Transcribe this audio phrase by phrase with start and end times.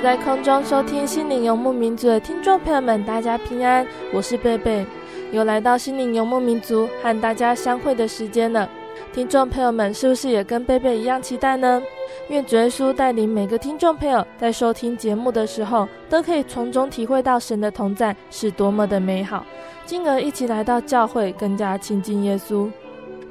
[0.00, 4.84] 在空中收听心灵游牧民族的听众朋友们，大家平安，我是贝贝，
[5.30, 8.68] 又来到心灵游牧民族和大家相会的时间了。
[9.12, 11.80] 听众朋友们，是不是也跟贝贝一样期待呢？
[12.28, 19.46] 愿主耶稣带领每个听众朋友在收听节目的时候，都可以从中体会到神的同在是多么的美好，
[19.86, 22.68] 进而一起来到教会，更加亲近耶稣。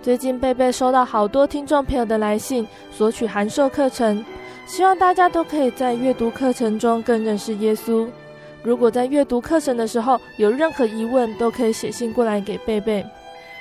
[0.02, 4.24] 最近贝贝收到好多听众朋友的来信，索取函授课程。
[4.66, 8.08] 希望大家都可以在阅读课程中更认识耶稣。
[8.64, 13.06] 如果在阅读课程的时候有任何疑问，都可以写信过来给贝贝。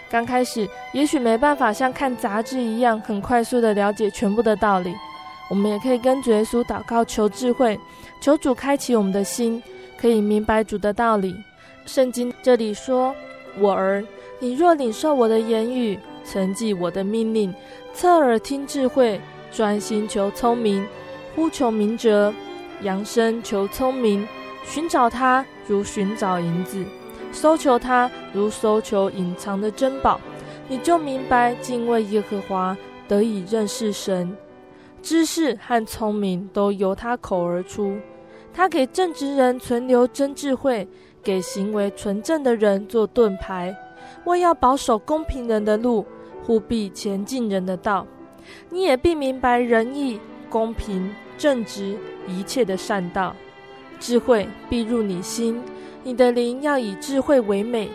[0.09, 4.95] 刚开始也许没办法像看杂志一样很快速地了解全部的道理，
[5.51, 7.79] 我们也可以跟主耶稣祷告求智慧，
[8.21, 9.63] 求主开启我们的心，
[9.99, 11.35] 可以明白主的道理。
[11.85, 13.15] 圣经这里说
[13.59, 14.05] ：“我儿，
[14.39, 17.53] 你若领受我的言语，存记我的命令，
[17.93, 19.21] 侧耳听智慧。”
[19.53, 20.87] 专心求聪明，
[21.37, 22.33] 呼求明哲，
[22.81, 24.27] 扬声求聪明，
[24.65, 26.85] 寻找他如寻找银子，
[27.31, 30.19] 搜求他如搜求隐藏的珍宝，
[30.69, 32.77] 你就明白敬畏耶和华，
[33.07, 34.35] 得以认识神。
[35.03, 37.97] 知识和聪明都由他口而出，
[38.55, 40.89] 他给正直人存留真智慧，
[41.23, 43.77] 给行为纯正的人做盾牌，
[44.25, 46.07] 为要保守公平人的路，
[46.45, 48.07] 护庇前进人的道。
[48.73, 50.19] 你也必明白仁义、
[50.49, 51.95] 公平、正直
[52.27, 53.37] 一切的善道，
[54.01, 55.63] 智慧必入你心，
[56.03, 57.91] 你的灵要以智慧为美，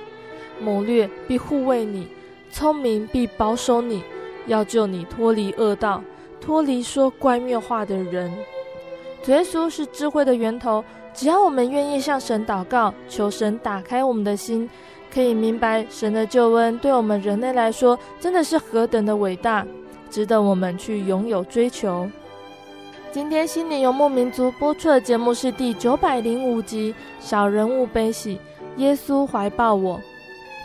[0.62, 2.08] 谋略必护卫你，
[2.52, 4.04] 聪明必保守你，
[4.46, 6.04] 要救你脱离恶道，
[6.40, 8.32] 脱离说乖谬话的人。
[9.24, 14.70] 主耶稣是智慧的源头，只要我们愿意向神祷告，求神打开我们的心，
[15.12, 19.66] 可以明白神的救恩对我们人类来说真的是何等的伟大。
[20.08, 22.10] 值得我们去拥有追求。
[23.12, 28.36] 今天心灵游牧民族播出的节目是第九百零五集《小人物悲喜》，
[28.78, 30.00] 耶稣怀抱我。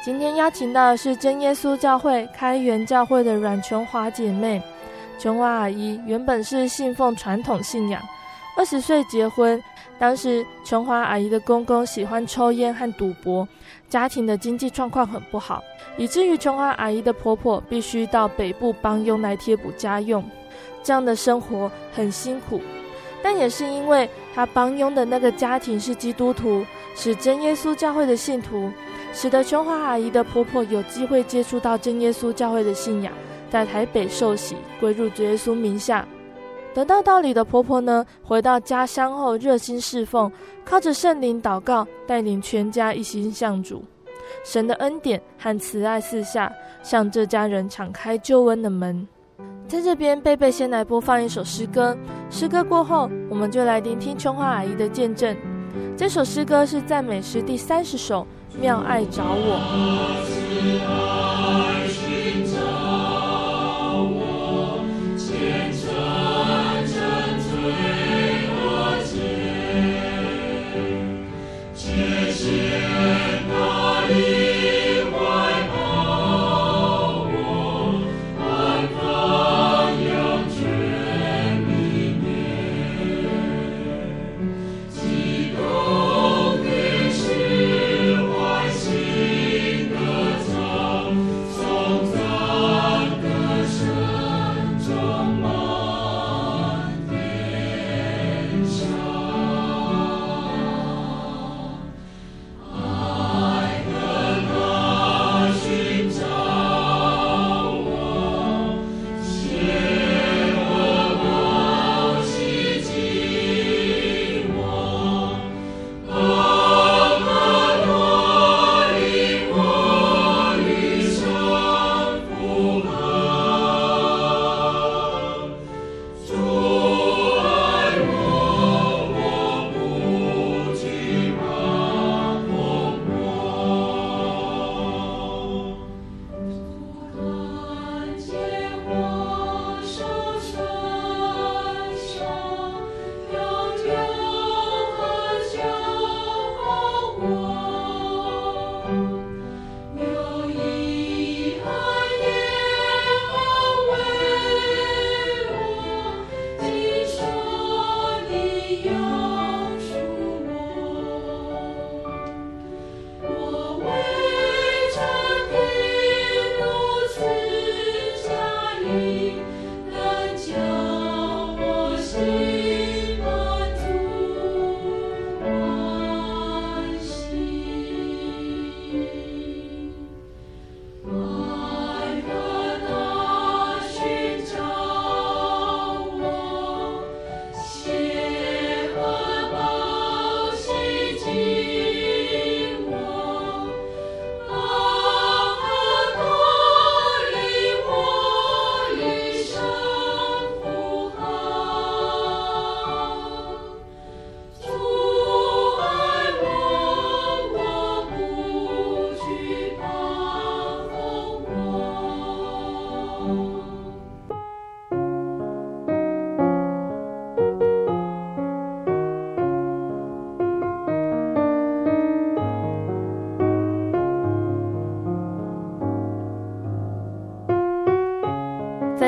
[0.04, 4.60] 今天邀请到的是真耶稣教会开元教会的阮琼华姐妹。
[5.18, 8.02] 琼华阿姨原本是信奉传统信仰，
[8.56, 9.62] 二十岁结婚。
[10.02, 13.46] 当时琼华阿姨的公公喜欢抽烟和赌博，
[13.88, 15.62] 家庭的经济状况很不好。
[15.96, 20.24] 以至于琼华阿姨的婆婆必须到北部帮佣来贴补家用，
[20.82, 22.60] 这样的生活很辛苦。
[23.22, 28.72] 但也是因为她帮佣的那个家庭是基督徒，是真耶稣教会的信徒，
[29.12, 33.12] 使得琼华阿姨的婆婆有机会接触到真耶稣教会的信仰，
[33.52, 36.04] 在台北受洗，归入主耶稣名下。
[36.74, 40.32] 得到道理的婆婆呢，回到家乡后热心侍奉，
[40.64, 43.84] 靠着圣灵祷告，带领全家一心向主。
[44.44, 46.50] 神的恩典和慈爱四下，
[46.82, 49.06] 向这家人敞开救恩的门。
[49.68, 51.96] 在这边，贝贝先来播放一首诗歌。
[52.30, 55.36] 诗歌过后，我们就来聆听琼华阿姨的见证。
[55.96, 58.26] 这首诗歌是赞美诗第三十首，
[58.60, 59.58] 《妙爱找我》。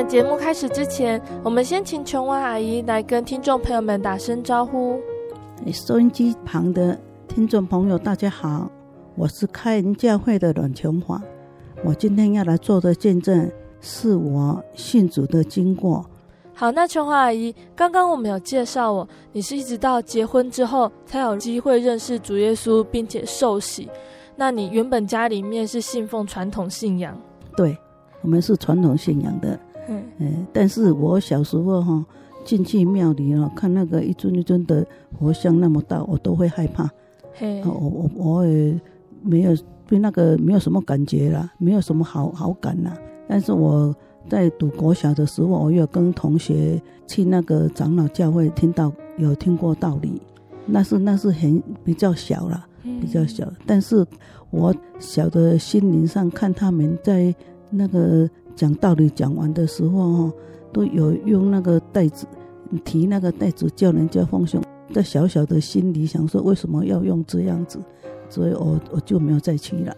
[0.04, 5.00] 在节目开始之前，我们先请琼华阿姨来跟听众朋友们打声招呼。
[5.72, 8.70] 收音机旁的听众朋友，大家好，
[9.14, 11.18] 我是开恩教会的阮琼华。
[11.82, 16.04] 我今天要来做的见证，是我信主的经过。
[16.52, 23.88] 好，那琼华阿姨，刚刚我们有介绍我，你是一直到结婚之后才有机会认识主耶稣，并且受洗。
[24.36, 27.18] 那你原本家里面是信奉传统信仰？
[27.56, 27.74] 对，
[28.20, 29.58] 我们是传统信仰的。
[29.88, 32.04] 嗯，嗯，但是我小时候哈
[32.44, 34.86] 进去庙里哦，看那个一尊一尊的
[35.18, 36.90] 佛像那么大，我都会害怕。
[37.34, 38.80] 嘿，我我我也
[39.22, 42.96] 没有对那个没有什么感觉啦，没有什么好好感啦。
[43.26, 43.94] 但是我
[44.28, 50.20] 在读国小的时候，我有跟同学去那个长老教会听到有听过道理，
[50.66, 52.66] 那是那是很比较小了。
[53.00, 54.06] 比较小，但是
[54.50, 57.34] 我小的心灵上看他们在
[57.70, 60.30] 那个讲道理讲完的时候，
[60.72, 62.26] 都有用那个袋子
[62.84, 64.60] 提那个袋子叫人家奉献，
[64.92, 67.78] 在小小的心里想说，为什么要用这样子，
[68.28, 69.94] 所以我我就没有再去了。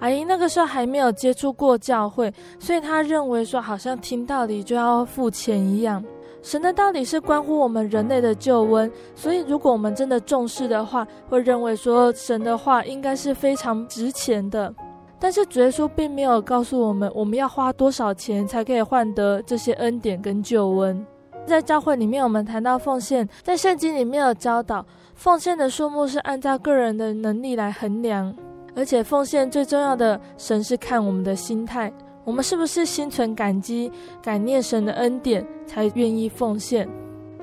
[0.00, 6.02] 阿姨那个时候还没有接触过教会，所以她认为说好像听道理就要付钱一样。
[6.42, 14.74] 神的道理是关乎我们人类的救恩，所以如果我们真的重视的话，会认为说神的话应该是非常值钱的。
[15.20, 21.06] 但是主耶稣并没有告诉我们，我们要花多少钱才可以换得这些恩典跟救恩。
[21.46, 24.84] 在教会里面，我们谈到奉献，在圣经里面有教导，
[25.14, 28.34] 奉献的数目是按照个人的能力来衡量，
[28.74, 31.92] 而且奉献最重要的，神是看我们的心态。
[32.24, 33.90] 我们是不是心存感激、
[34.22, 36.88] 感念神的恩典，才愿意奉献？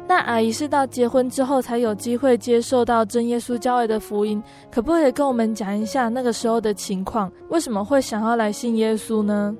[0.08, 7.30] 那阿姨是到结婚之后才有机会接受到真耶稣教会的福音，可不可以跟我们讲一下那个时候的情况？
[7.50, 9.56] 为什么会想要来信耶稣呢？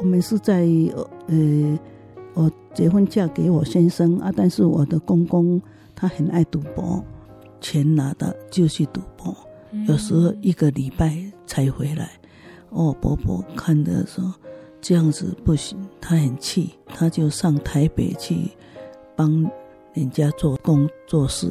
[0.00, 0.66] 我们是在
[1.26, 1.78] 呃，
[2.32, 5.60] 我结婚嫁给我先生啊，但是我的公公
[5.94, 7.04] 他很爱赌博，
[7.60, 9.36] 钱拿的就去赌博，
[9.86, 12.10] 有时候一个礼拜才回来。
[12.70, 14.34] 哦，伯伯看的说
[14.80, 18.50] 这样子不行，他很气，他就上台北去
[19.14, 19.48] 帮
[19.94, 21.50] 人家做工做事。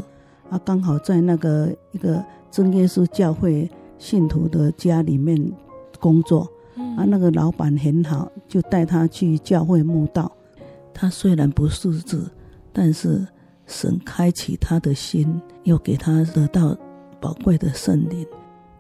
[0.50, 5.52] 啊，刚好在那个一个正耶稣教会信徒的家里面
[6.00, 6.48] 工作。
[6.96, 10.32] 啊，那个老板很好，就带他去教会慕道。
[10.94, 12.30] 他虽然不识字，
[12.72, 13.26] 但是
[13.66, 16.78] 神开启他的心，又给他得到
[17.20, 18.26] 宝贵的圣灵。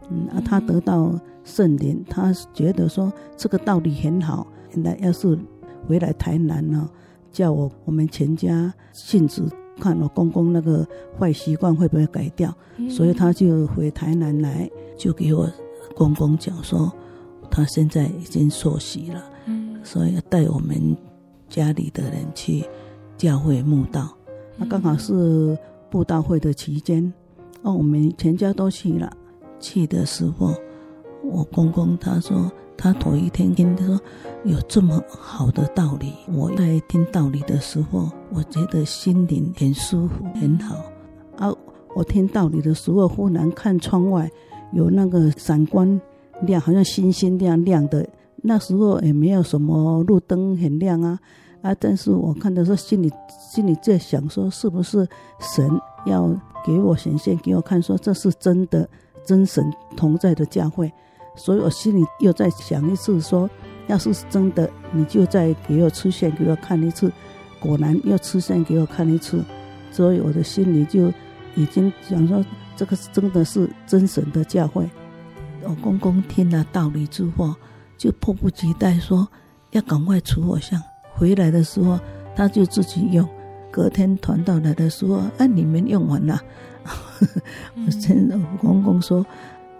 [0.10, 1.20] 嗯，啊，他得到。
[1.46, 4.48] 圣灵，他觉得说这个道理很好。
[4.70, 5.38] 现在要是
[5.86, 6.89] 回来台南呢，
[7.34, 9.50] 叫我我们全家信主，
[9.82, 10.88] 看我公公那个
[11.20, 12.56] 坏习惯会不会改掉。
[12.90, 15.52] 所以他就回台南来，就给我
[15.96, 16.90] 公公讲说，
[17.52, 19.22] 他现在已经受洗了，
[19.84, 20.96] 所以要带我们
[21.50, 22.63] 家里的人去
[23.18, 24.16] 教会墓道。
[24.56, 25.58] 那刚好是
[25.90, 27.12] 布道会的期间，
[27.63, 29.12] 哦，我们全家都去了。
[29.60, 30.54] 去的时候。
[31.25, 34.00] 我公公他说，他头一天听他说
[34.44, 36.13] 有这么好的道理。
[36.34, 40.75] 我在听道理的时候，我觉得心灵很舒服，很好。
[41.38, 41.53] 啊，
[41.96, 44.30] 我听道理的时候，忽然看窗外
[44.72, 46.00] 有那个闪光
[46.42, 48.08] 亮，好像星星亮亮的。
[48.46, 51.18] 那时候也没有什么路灯很亮啊
[51.62, 51.74] 啊！
[51.80, 53.10] 但是我看的时候，心里
[53.53, 55.08] 心里在想说，是不是
[55.39, 55.70] 神
[56.06, 56.30] 要
[56.65, 58.89] 给我显现给我看，说这是真的
[59.25, 59.63] 真神
[59.96, 60.92] 同在的教会。
[61.36, 63.50] 所以我心里又在想一次，说，
[63.88, 67.12] 要是真的，你就再给我出现给我看一次。
[67.60, 69.44] 果然又出现给我看一次，
[69.92, 71.12] 所以我的心里就
[71.56, 74.90] 已经想说，这个是真的是真神的教会。
[75.63, 77.56] 我公公听了道理之后，
[77.98, 79.28] 就迫不及待说
[79.72, 80.82] 要赶快除火相。
[81.13, 82.00] 回来的时候，
[82.36, 83.28] 他就自己用。
[83.72, 86.40] 隔天团到来的时候，哎，你们用完了。
[87.75, 89.25] 我真的，我公公说，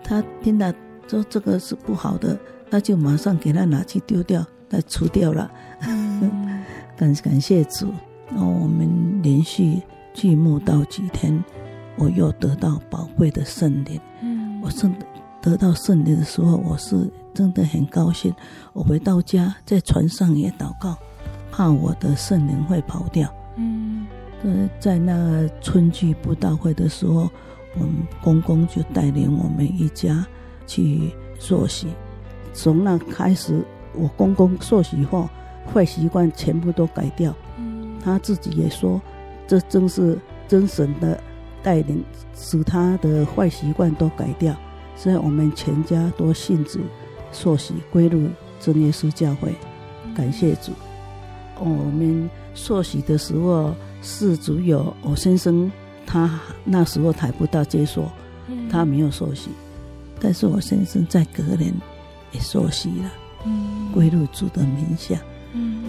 [0.03, 0.74] 他听了。
[1.07, 2.38] 说这个是不好的，
[2.69, 5.50] 那就马上给他拿去丢掉，来除掉了。
[6.98, 7.93] 感 感谢主，
[8.29, 9.81] 然后我们连续
[10.13, 11.43] 去慕道几天，
[11.98, 14.00] 我又得到宝贵的圣灵。
[14.22, 15.05] 嗯，我真的
[15.41, 18.33] 得到圣灵的时候，我是真的很高兴。
[18.74, 20.98] 我回到家，在船上也祷告，
[21.51, 23.31] 怕我的圣灵会跑掉。
[23.57, 24.07] 嗯，
[24.43, 27.29] 呃，在那春季布道会的时候，
[27.75, 30.25] 我们公公就带领我们一家。
[30.65, 31.88] 去受洗，
[32.53, 35.29] 从那开始，我公公受洗后，
[35.72, 37.34] 坏习惯全部都改掉。
[37.58, 39.01] 嗯，他自己也说，
[39.48, 40.17] 这正是
[40.48, 41.20] 真神的
[41.62, 42.03] 带领，
[42.36, 44.55] 使他的坏习惯都改掉。
[44.96, 46.79] 所以我们全家都信主，
[47.32, 48.29] 受洗归入
[48.60, 49.53] 真耶稣教会，
[50.15, 50.72] 感谢主。
[51.60, 55.72] 我们受洗的时候是只有我先生，
[56.05, 58.05] 他那时候还不到接受，
[58.70, 59.50] 他没有受洗，
[60.24, 61.74] 但是我先生在隔年
[62.32, 63.12] 也受洗了，
[63.94, 65.20] 归入主的名下。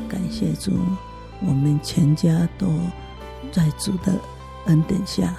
[0.09, 0.73] 感谢主，
[1.41, 2.67] 我们全家都
[3.53, 4.13] 在主的
[4.67, 5.33] 恩典下。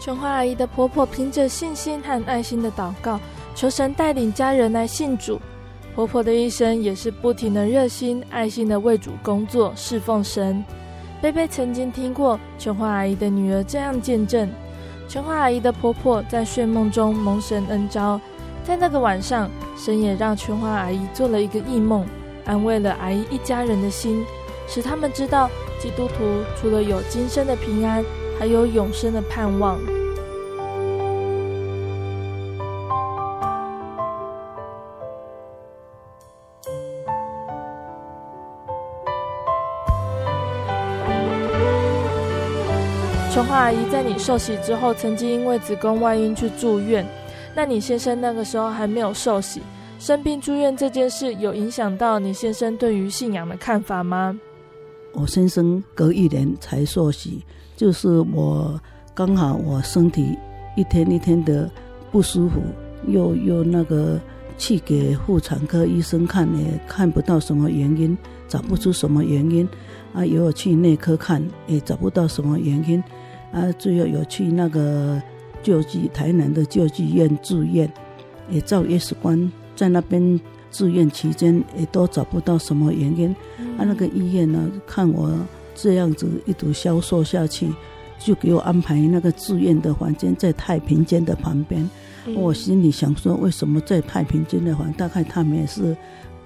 [0.00, 3.18] 琼花阿姨的婆婆凭着信心和爱心的祷告，
[3.56, 5.40] 求神带领家人来信主。
[5.94, 10.62] 婆婆的一生也是不停的热心、爱心的为主工作、侍奉神。
[11.20, 14.48] 贝贝曾经听过琼花阿姨的女儿这样见证：
[15.08, 18.20] 琼花阿姨的婆婆在睡梦中蒙神恩招，
[18.64, 22.04] 在那个晚上，神也让琼花阿姨做了一个异梦，
[22.44, 24.24] 安慰了阿姨一家人的心，
[24.66, 25.48] 使他们知道
[25.80, 26.24] 基督徒
[26.60, 28.04] 除了有今生的平安，
[28.38, 29.78] 还有永生的盼望。
[43.36, 47.06] 琼华阿姨在你受洗之后，曾经因为子宫外孕去住院。
[47.54, 49.60] 那你先生那个时候还没有受洗，
[49.98, 54.40] 生病住院这件事有影响到你先生对于信仰的看法吗？
[55.12, 57.44] 我先生隔一年才受洗，
[57.76, 58.80] 就是我
[59.12, 60.34] 刚好我身体
[60.74, 61.70] 一天一天的
[62.10, 62.62] 不舒服，
[63.06, 64.18] 又又那个
[64.56, 68.16] 去给妇产科医生看，也看不到什么原因，
[68.48, 69.68] 找不出什么原因。
[70.14, 73.04] 啊，有去内科看，也找不到什么原因。
[73.52, 75.20] 啊，最后有去那个
[75.62, 77.90] 救济台南的救济院住院，
[78.50, 83.30] 也照 X 光，在那边住院期间也都找不到什么原因。
[83.78, 85.32] 啊，那个医院呢，看我
[85.74, 87.72] 这样子一直消瘦下去，
[88.18, 91.88] 就给我安排那个住院的房间在太平间的旁边。
[92.34, 94.92] 我心里想说，为什么在太平间的房？
[94.94, 95.96] 大概他们也是，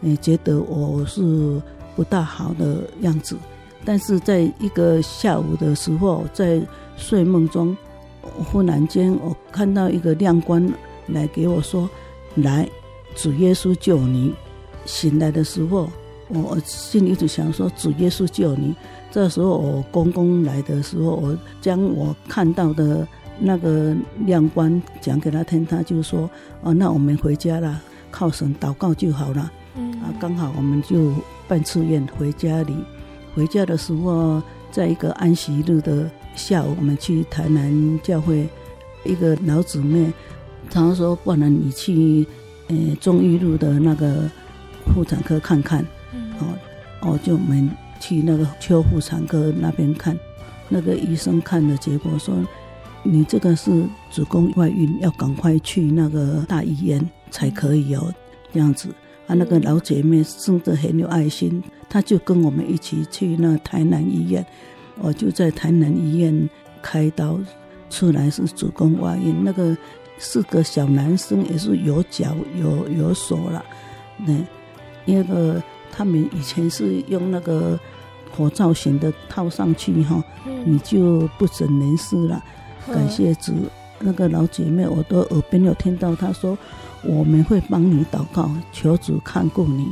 [0.02, 1.60] 也觉得我是
[1.96, 3.34] 不大好的样子。
[3.84, 6.60] 但是在一个下午的时候，在
[6.96, 7.76] 睡梦中，
[8.22, 10.70] 忽然间我看到一个亮光
[11.06, 11.88] 来给我说
[12.36, 12.68] ：“来，
[13.14, 14.34] 主耶稣救你。”
[14.86, 15.88] 醒来的时候，
[16.28, 18.74] 我心里一直想说：“主耶稣救你。”
[19.10, 23.06] 这时候我公公来的时候，我将我看到的
[23.38, 23.94] 那个
[24.26, 26.28] 亮光讲给他听，他就说
[26.62, 29.50] ：“哦，那我们回家了，靠神祷告就好了。”，
[30.02, 31.12] 啊，刚好我们就
[31.48, 32.76] 办出院回家里。
[33.34, 38.48] 回家的时候，在一个安息日的下午，我们去台南教会，
[39.04, 40.12] 一个老姊妹，
[40.70, 42.26] 她说：“不然你去，
[42.68, 44.30] 呃，忠义路的那个
[44.94, 45.84] 妇产科看看。”
[46.40, 46.58] 哦，
[47.00, 50.18] 哦，就我们去那个邱妇产科那边看，
[50.68, 52.34] 那个医生看的结果说
[53.02, 58.12] ：“你这个是子宫外孕，要赶快去那个大医院才可以哦。”
[58.52, 58.88] 这样子。
[59.30, 64.44] 啊，那个老姐妹真的很有爱心，她就跟我们一起去那台南医院，
[64.98, 66.50] 我就在台南医院
[66.82, 67.38] 开刀，
[67.88, 69.76] 出来是子宫外孕，那个
[70.18, 73.64] 是个小男生，也是有脚有有手了，
[74.16, 74.34] 那
[75.04, 77.78] 那个他们以前是用那个
[78.32, 80.20] 火造型的套上去哈，
[80.64, 82.42] 你就不省人事了。
[82.88, 83.52] 感谢主，
[84.00, 86.58] 那个老姐妹，我都耳边有听到她说。
[87.02, 89.88] 我们会帮你祷告，求主看顾你。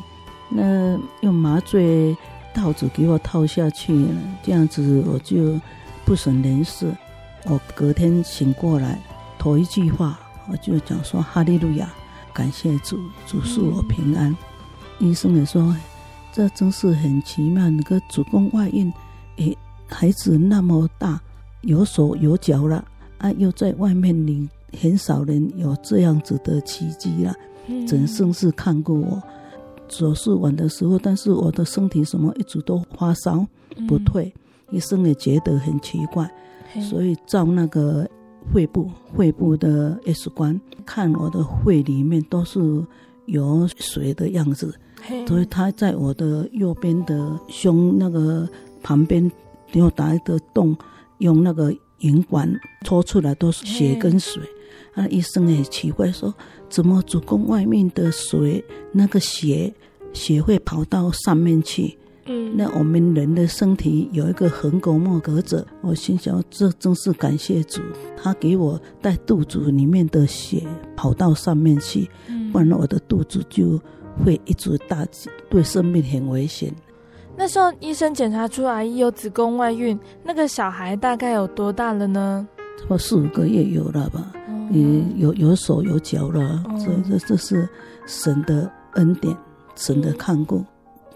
[0.50, 2.17] 那用麻醉
[2.55, 4.07] 套子给我套下去，
[4.43, 5.61] 这样子我就
[6.05, 6.93] 不省人事。
[7.45, 9.00] 我隔天醒过来，
[9.38, 10.19] 头一句话
[10.50, 11.91] 我就讲说：“哈利路亚，
[12.33, 14.37] 感谢主，主赐我平安。”
[14.99, 15.75] 医生也说
[16.33, 18.93] ：“这真是很奇妙，那个子宫外孕，
[19.37, 21.21] 诶，孩子那么大，
[21.61, 22.85] 有手有脚了，
[23.19, 24.49] 啊，又在外面领。”
[24.81, 27.35] 很少人有这样子的奇迹了，
[27.87, 29.23] 真生是看过我
[29.89, 33.47] 手术完的时候，但是我的身体什么一直都发烧
[33.87, 34.33] 不退，
[34.71, 36.31] 医生也觉得很奇怪，
[36.91, 38.07] 所以照那个
[38.53, 42.61] 肺部肺部的 X 光，看我的肺里面都是
[43.25, 44.75] 有水的样子，
[45.27, 48.47] 所以他在我的右边的胸那个
[48.83, 49.31] 旁边
[49.73, 50.77] 又打一个洞，
[51.19, 52.49] 用那个银管
[52.85, 54.43] 抽出来都是血跟水。
[55.00, 56.35] 那医生也奇怪说
[56.69, 59.73] ：“怎么子宫外面的水那个血
[60.12, 65.64] 血会跑到上面去？”嗯，那我们人的身体有一个横膈膜隔着。
[65.83, 67.81] 我心想，这真是感谢主，
[68.21, 72.11] 他给我带肚子里面的血跑到上面去，
[72.52, 73.80] 不然我的肚子就
[74.25, 75.06] 会一直大，
[75.49, 76.75] 对生命很危险。
[77.37, 82.49] 那时候医生检查出来有子宫外孕，那个小孩大概有多大了呢？
[82.76, 84.32] 差不多四五个月有了吧。
[84.71, 87.69] 也有有手有脚了，所以这这是
[88.07, 89.37] 神的恩典，
[89.75, 90.65] 神的看顾。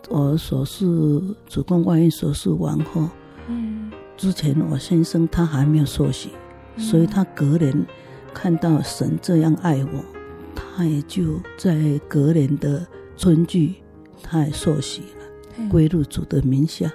[0.09, 3.09] 我手术子宫外孕手术完后，
[3.49, 6.31] 嗯，之前我先生他还没有受洗，
[6.77, 7.87] 嗯、所以他隔年
[8.35, 10.05] 看到神这样爱我，
[10.55, 12.87] 他也就在隔年的
[13.17, 13.77] 春季，
[14.23, 16.91] 他也受洗了，归入主的名下。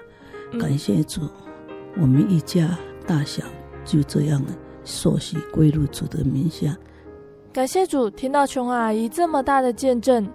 [0.60, 1.22] 感谢主，
[2.00, 3.44] 我们一家大小
[3.84, 4.42] 就这样
[4.88, 6.76] 所悉归入主的名下。
[7.52, 10.28] 感谢主，听到琼华阿姨这么大的见证。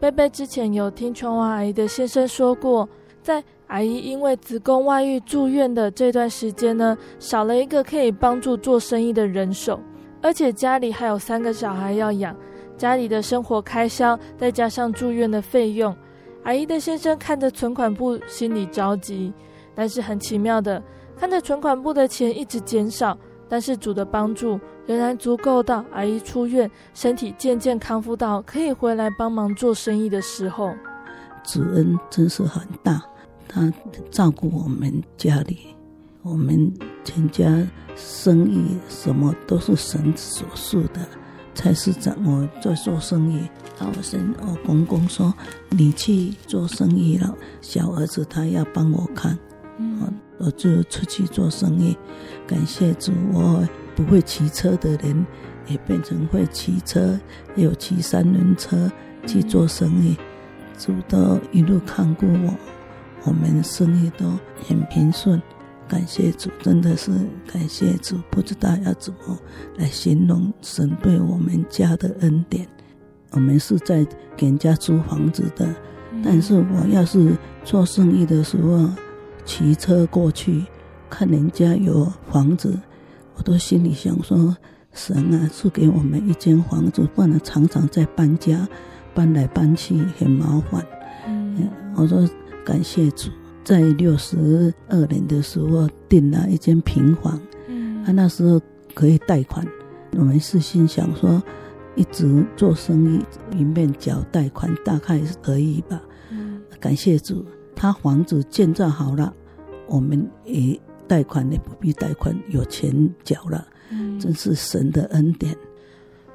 [0.00, 2.88] 贝贝之前有听琼华阿姨的先生说过，
[3.22, 9.78] 在阿姨因为子宫外孕住院的这段时间呢，少了一个可以帮助做生意的人手，
[10.22, 12.34] 而且家里还有三个小孩要养，
[12.76, 15.94] 家里的生活开销再加上住院的费用，
[16.44, 19.32] 阿姨的先生看着存款簿心里着急。
[19.74, 20.82] 但是很奇妙的，
[21.16, 23.16] 看着存款簿的钱一直减少，
[23.48, 30.74] 但是主的帮助仍然足够到阿姨出院，身体渐渐康复到可以回来帮忙做生意的时候。
[31.44, 33.02] 主恩真是很大，
[33.48, 33.72] 他
[34.10, 35.58] 照顾我们家里，
[36.22, 36.72] 我们
[37.04, 41.00] 全家生意什么都是神所赐的。
[41.54, 43.40] 菜市场我在做生意，
[43.80, 45.34] 我先我公公说，
[45.70, 49.36] 你去做生意了，小儿子他要帮我看。
[49.78, 51.96] 我我就出去做生意，
[52.46, 55.26] 感谢主，我不会骑车的人
[55.66, 57.18] 也变成会骑车，
[57.56, 58.90] 有骑三轮车
[59.26, 60.16] 去做生意，
[60.78, 62.54] 主都一路看顾我，
[63.24, 64.32] 我们生意都
[64.66, 65.42] 很平顺，
[65.88, 67.10] 感谢主，真的是
[67.52, 69.36] 感谢主，不知道要怎么
[69.76, 72.66] 来形容神对我们家的恩典。
[73.32, 75.68] 我们是在给人家租房子的，
[76.24, 78.88] 但是我要是做生意的时候。
[79.48, 80.62] 骑车过去，
[81.08, 82.78] 看人家有房子，
[83.34, 84.54] 我都心里想说：
[84.92, 88.68] 神啊，赐给我们一间房子，不然常常在搬家，
[89.14, 90.84] 搬来搬去很麻烦。
[91.26, 92.28] 嗯，我说
[92.62, 93.30] 感谢主，
[93.64, 98.60] 在六十二年的时候订了一间平房，嗯，他那时候
[98.94, 99.66] 可以贷款。
[100.12, 101.42] 我们是心想说，
[101.96, 103.24] 一直做生意，
[103.56, 105.98] 一面缴贷款，大概是可以吧。
[106.30, 107.42] 嗯，感谢主。
[107.80, 109.32] 他房子建造好了，
[109.88, 112.92] 我们也贷款也不必贷款，有钱
[113.24, 115.56] 缴了，嗯，真是神的恩典。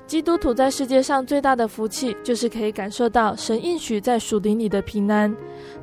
[0.05, 5.33] 基督徒在世界上最大的福气，就是可以感受到神应许在属灵里的平安。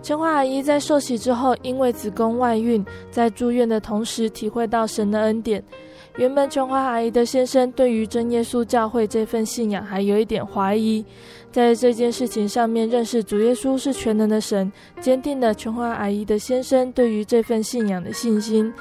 [0.02, 5.64] 琼华阿姨在受洗之后，因为子宫外孕，在住院的同时，体会到神的恩典。
[6.18, 11.04] 原本琼华阿姨的先生对于真耶稣教会这份信仰还有一点怀疑，
[11.52, 18.72] 在这件事情上面认识主耶稣是全能的神，坚定了琼华阿姨的先生对于这份信仰的信心。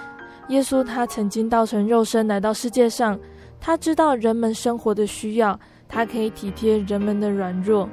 [0.50, 3.20] 耶稣他曾经道成肉身来到世界上，
[3.60, 7.90] 他知道人们生活的需要，他可以体贴人们的软弱。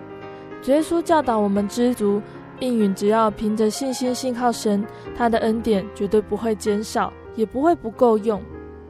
[0.62, 2.20] 主耶稣教导我们知足，
[2.60, 4.84] 应允只要凭着信心信靠神，
[5.16, 8.42] 他的恩典绝对不会减少，也不会不够用。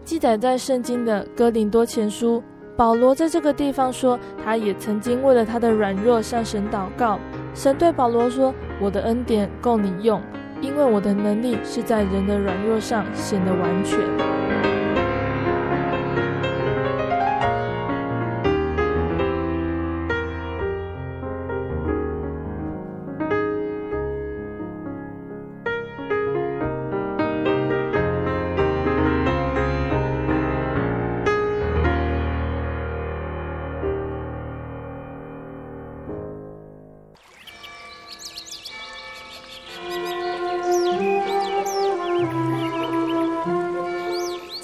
[0.05, 2.42] 记载在圣经的哥林多前书，
[2.77, 7.19] 保罗在这个地方说，他也曾经为了他的软弱向神祷告。
[7.55, 10.21] 神对保罗说：“我的恩典够你用，
[10.61, 13.99] 因为我的能力是在人的软弱上显得完全。”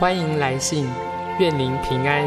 [0.00, 0.88] 欢迎来信，
[1.38, 2.26] 愿您平安。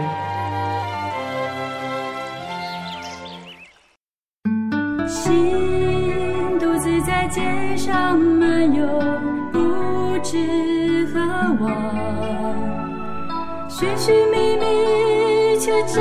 [5.09, 7.41] 心独自在街
[7.75, 8.85] 上漫游，
[9.51, 11.19] 不知何
[11.65, 11.71] 往，
[13.67, 15.99] 寻寻觅觅却找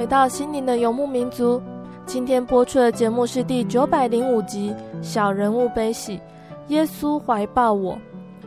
[0.00, 1.60] 回到心灵的游牧民族。
[2.06, 6.16] 今天播出的节目是第九百零五集《小人物悲喜》，
[6.68, 7.98] 耶稣怀抱我。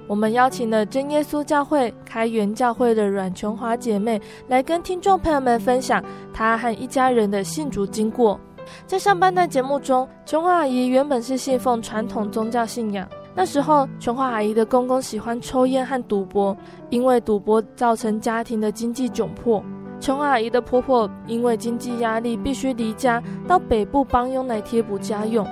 [0.08, 8.40] 我们邀请了真耶稣教会开元教会的阮琼华姐妹来跟听众朋友们分享她和一家人的信主经过。
[8.88, 13.08] 在上半段节目中，琼华阿姨原本是信奉传统宗教信仰。
[13.36, 16.58] 那时候，琼华阿姨的公公喜欢抽烟和赌博，
[16.90, 19.64] 因为赌博造成家庭的经济窘迫。
[20.04, 25.48] 琼阿姨的婆婆因为经济压力，必须离家到北部帮佣来贴补家用。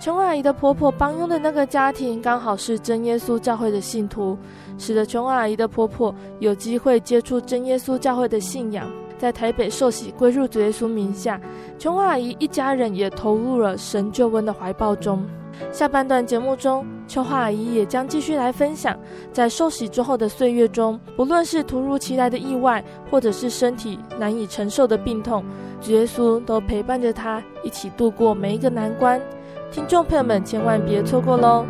[0.00, 4.36] 琼阿姨的婆婆帮佣的那个家庭刚好是真耶稣教会的信徒，
[4.76, 11.40] 使得琼阿姨的婆婆有机会接触真耶稣教会的信仰，在台北受洗归入主耶稣名下。
[11.78, 15.24] 琼阿姨一家人也投入了神救恩的怀抱中。
[15.70, 18.98] 下半段节目中，秋花阿姨也将继续来分享，
[19.32, 25.44] 在受洗之后的岁月中，不论是突如其来的意外，或者是身体难以承受的病痛，
[25.86, 29.20] 耶稣都陪伴着她一起度过每一个难关。
[29.70, 31.64] 听众朋友们，千万别错过喽！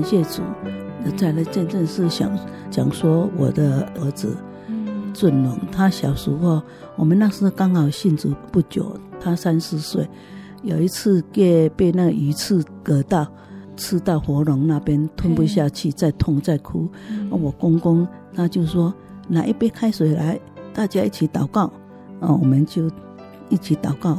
[0.00, 0.40] 感谢主，
[1.14, 2.34] 再来真正是想
[2.70, 4.34] 讲说我的儿子
[5.12, 6.62] 俊龙，他小时候，
[6.96, 10.08] 我们那时候刚好信主不久，他三四岁，
[10.62, 13.26] 有一次被被那鱼刺割到，
[13.76, 16.88] 刺到喉咙那边，吞不下去，再痛再哭。
[17.28, 18.94] 我公公他就说
[19.28, 20.40] 拿一杯开水来，
[20.72, 21.70] 大家一起祷告，
[22.20, 22.90] 啊，我们就
[23.50, 24.16] 一起祷告。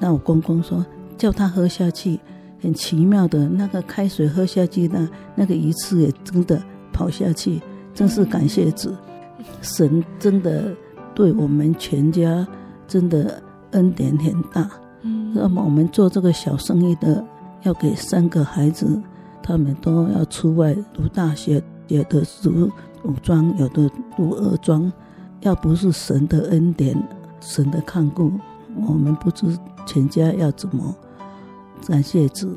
[0.00, 0.84] 那我公公说
[1.16, 2.18] 叫他喝下去。
[2.62, 7.60] 很奇妙的，那个开水喝下去，呢那个鱼刺也真的跑下去，
[7.92, 8.94] 真是感谢主，
[9.60, 10.72] 神真的
[11.12, 12.46] 对我们全家
[12.86, 14.70] 真的恩典很大。
[15.02, 17.24] 嗯，那么我们做这个小生意的，
[17.64, 19.02] 要给三个孩子，
[19.42, 22.70] 他们都要出外读大学，有的读
[23.02, 24.92] 五专，有的读二专，
[25.40, 26.96] 要不是神的恩典，
[27.40, 28.30] 神的看顾，
[28.86, 29.46] 我们不知
[29.84, 30.94] 全家要怎么。
[31.86, 32.56] 感谢主，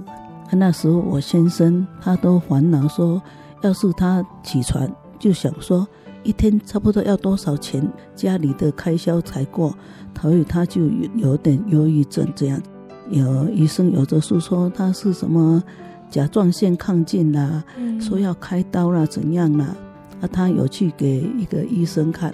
[0.51, 3.21] 那时候我先生他都烦恼说，
[3.61, 4.87] 要是他起床
[5.19, 5.87] 就想说
[6.23, 7.85] 一天差不多要多少钱，
[8.15, 9.75] 家里的开销才过，
[10.21, 10.83] 所以他就
[11.15, 12.61] 有点忧郁症这样。
[13.09, 15.61] 有医生有的是说他是什么
[16.09, 17.63] 甲状腺亢进啦，
[17.99, 19.75] 说要开刀啦怎样啦，
[20.21, 22.29] 啊他有去给一个医生看，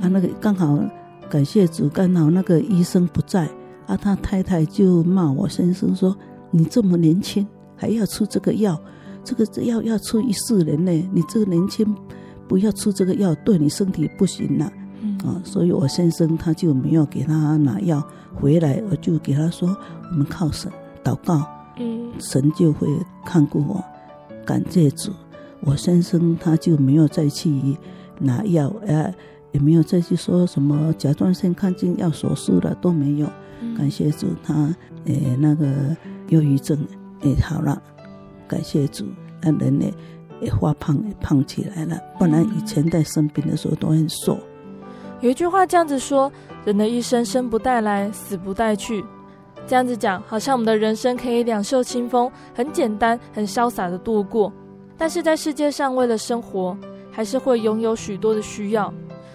[0.00, 0.78] 啊那个刚好
[1.28, 3.48] 感谢主，刚好那个医生不在。
[3.90, 6.16] 啊，他太太就骂我先生说
[6.52, 8.80] ：“你这么年轻，还要吃这个药，
[9.24, 10.92] 这个药要吃一世人呢。
[11.12, 11.84] 你这个年轻，
[12.46, 14.72] 不要吃这个药，对你身体不行了。”
[15.02, 18.00] 嗯，啊，所以我先生他就没有给他拿药
[18.32, 19.76] 回来，我就给他说
[20.12, 20.70] ：“我们靠神
[21.02, 21.42] 祷告，
[21.80, 22.86] 嗯，神就会
[23.24, 23.82] 看顾我。”
[24.46, 25.10] 感谢主，
[25.62, 27.76] 我先生他就没有再去
[28.20, 29.12] 拿药，呃，
[29.50, 33.28] 也没有再去说什么甲状腺亢进要手术了，都没有。
[33.76, 35.66] 感谢主，他诶那个
[36.28, 36.78] 忧郁症
[37.22, 37.80] 也好了。
[38.48, 39.04] 感谢主，
[39.42, 39.86] 那人呢
[40.40, 41.98] 也发胖也胖起来了。
[42.18, 44.38] 不然以前在生病的时候都很瘦。
[45.20, 46.32] 有一句话这样子说：
[46.64, 49.04] 人的一生生不带来，死不带去。
[49.66, 54.52] 这样子讲，好像我们的人生可以两袖清风，很简单、很潇洒的度过。
[54.96, 56.76] 但是在世界上，为了生活，
[57.10, 58.92] 还是会拥有许多的需要。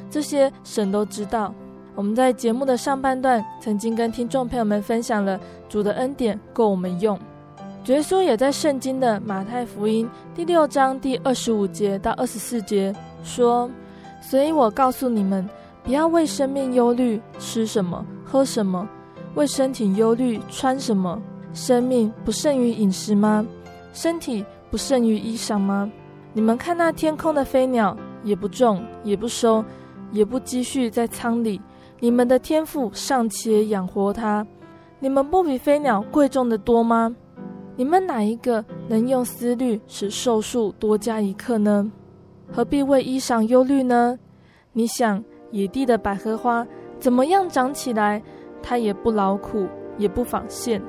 [0.10, 1.54] 这些神都知道。
[1.96, 7.18] 我们在节目的上半段曾经跟听众朋友们分享了主的恩典够我们用，
[7.86, 13.70] 主耶稣也在圣经的马太福音第六章第二十五节到二十四节说
[14.22, 15.48] ：“所以我告诉你们，
[15.86, 18.86] 不要为生命忧虑，吃什么，喝什么；
[19.36, 21.22] 为身体忧虑，穿什么。
[21.54, 23.46] 生命不胜于饮食吗？
[23.94, 25.90] 身体不胜于衣裳吗？
[26.34, 29.64] 你们看那天空的飞鸟，也不种，也不收，
[30.12, 31.62] 也不积蓄在仓里。”
[32.06, 34.46] 你们的天赋尚且养活他，
[35.00, 37.16] 你们不比飞鸟贵重的多吗？
[37.76, 41.92] 你们哪一个能用思虑使寿数多加一刻呢？
[42.54, 44.20] 何必为衣裳忧虑呢？
[44.72, 46.64] 你想野地的百合花
[47.00, 48.22] 怎么样长起来？
[48.62, 50.80] 它也不劳苦，也不纺线。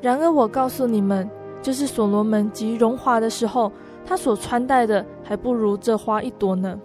[0.00, 1.28] 然而我告诉你们，
[1.60, 3.72] 就是所罗门极荣华的时候，
[4.06, 6.78] 他所穿戴的还不如这花一朵呢。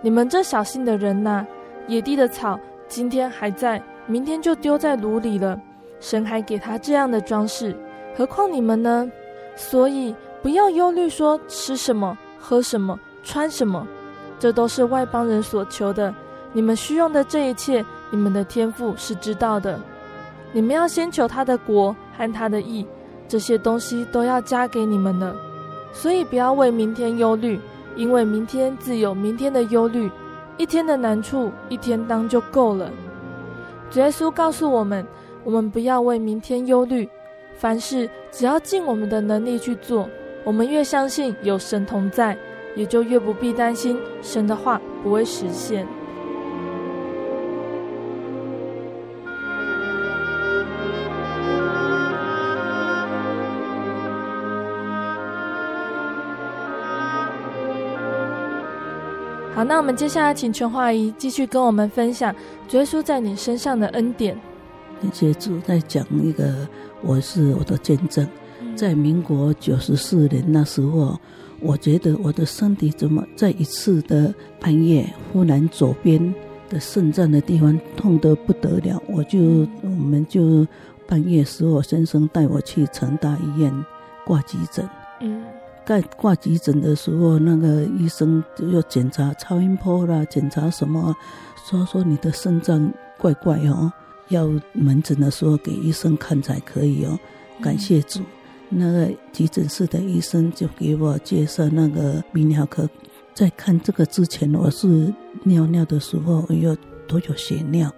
[0.00, 1.46] 你们这小心的人呐，
[1.86, 2.58] 野地的草。
[2.92, 5.58] 今天还在，明天就丢在炉里了。
[5.98, 7.74] 神还给他这样的装饰，
[8.14, 9.10] 何况你们呢？
[9.56, 13.86] 所以不要忧虑，说吃什么、喝什么、穿什么，
[14.38, 16.14] 这都是外邦人所求的。
[16.52, 19.80] 你们需用的这一切，你们的天赋是知道的。
[20.52, 22.86] 你们要先求他的国和他的义，
[23.26, 25.34] 这些东西都要加给你们的。
[25.94, 27.58] 所以不要为明天忧虑，
[27.96, 30.10] 因为明天自有明天的忧虑，
[30.56, 32.90] 一天的难处一天当就够了。
[33.90, 35.06] 主耶稣告诉我们，
[35.44, 37.08] 我们不要为明天忧虑，
[37.56, 40.08] 凡事只要尽我们的能力去做。
[40.44, 42.36] 我们越相信有神同在，
[42.74, 45.86] 也就越不必担心神的话不会实现。
[59.62, 62.34] 好，那我们接下来请全华阿姨继续跟我们分享
[62.66, 64.36] 主耶稣在你身上的恩典。
[65.12, 66.66] 谢谢主，在讲一个，
[67.00, 68.26] 我是我的见证。
[68.74, 71.16] 在民国九十四年那时候，
[71.60, 76.34] 我觉得我的身体怎么在一次的半夜，忽然左边
[76.68, 79.38] 的肾脏的地方痛得不得了，我就
[79.82, 80.66] 我们就
[81.06, 83.72] 半夜时候，先生带我去成大医院
[84.26, 84.84] 挂急诊。
[85.20, 85.40] 嗯，
[85.84, 91.14] 在挂急诊的时候，那个医生就要检查超音波啦，检查什么，
[91.68, 93.92] 说说你的肾脏怪怪哦，
[94.28, 97.18] 要门诊的时候给医生看才可以哦。
[97.60, 98.20] 感谢主。
[98.74, 102.88] 那个急诊室的医生就给我介绍那个泌尿科，
[103.34, 105.12] 在看这个之前，我是
[105.44, 106.74] 尿尿的时候有
[107.06, 107.92] 都有血尿，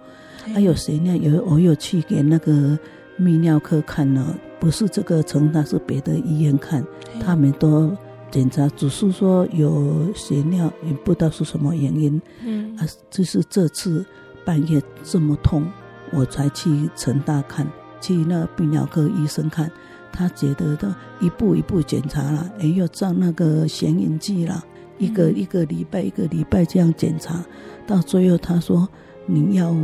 [0.53, 2.77] 还有血尿，有我有去给那个
[3.17, 6.85] 泌尿科看了，不是这个成大，是别的医院看，
[7.19, 7.95] 他们都
[8.31, 12.21] 检查，只是说有血尿，也不知道是什么原因。
[12.43, 14.05] 嗯，啊，就是这次
[14.43, 15.65] 半夜这么痛，
[16.11, 17.67] 我才去成大看，
[18.01, 19.71] 去那泌尿科医生看。
[20.17, 24.63] 他觉得的一步一步检查了，哎，要照那个显影剂了，
[24.97, 27.43] 一个一个礼拜一个礼拜这样检查，
[27.85, 28.87] 到最后他说
[29.25, 29.75] 你要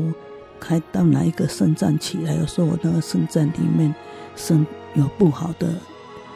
[0.58, 2.38] 开到哪一个肾脏起来？
[2.40, 3.94] 我说我那个肾脏里面
[4.36, 5.68] 肾有不好的，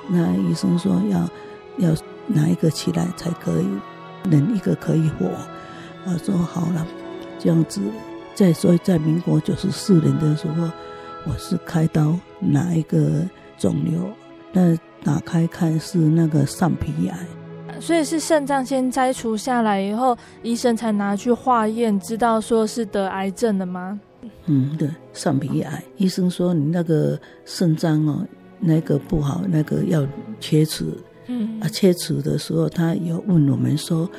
[0.10, 1.30] 那医生说要
[1.78, 1.96] 要
[2.28, 3.68] 哪一个起来才可以，
[4.30, 5.26] 人一个可以活。
[6.06, 6.86] 我说好了，
[7.40, 7.82] 这样子。
[8.34, 10.70] 再说在民国九十四年的时候，
[11.26, 13.24] 我是开刀哪一个？
[13.58, 14.12] 肿瘤，
[14.52, 23.98] 那打开看是那个上皮癌，所以是肾脏先摘除下来以后，医生才拿去化验，知道说是得癌症的吗？
[24.46, 28.26] 嗯，对，上皮癌，医生说你那个肾脏哦，
[28.60, 30.08] 那个不好，那个要
[30.40, 30.86] 切除。
[31.28, 34.10] 嗯，啊，切除的时候他有问我们说，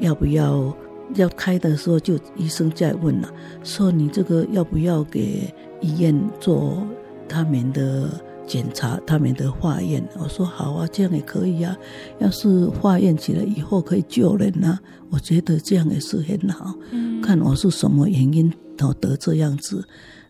[0.00, 0.74] 要不要
[1.14, 3.28] 要开的时候就医生再问了，
[3.62, 6.86] 说你这个要不要给医院做
[7.28, 8.08] 他们的。
[8.46, 11.74] 检查他们的化验，我说好啊，这样也可以啊。
[12.18, 16.74] 要是化验起来以后可以救人啊，我觉得这样也是很好。
[16.90, 19.84] 嗯，看我是什么原因导得这样子，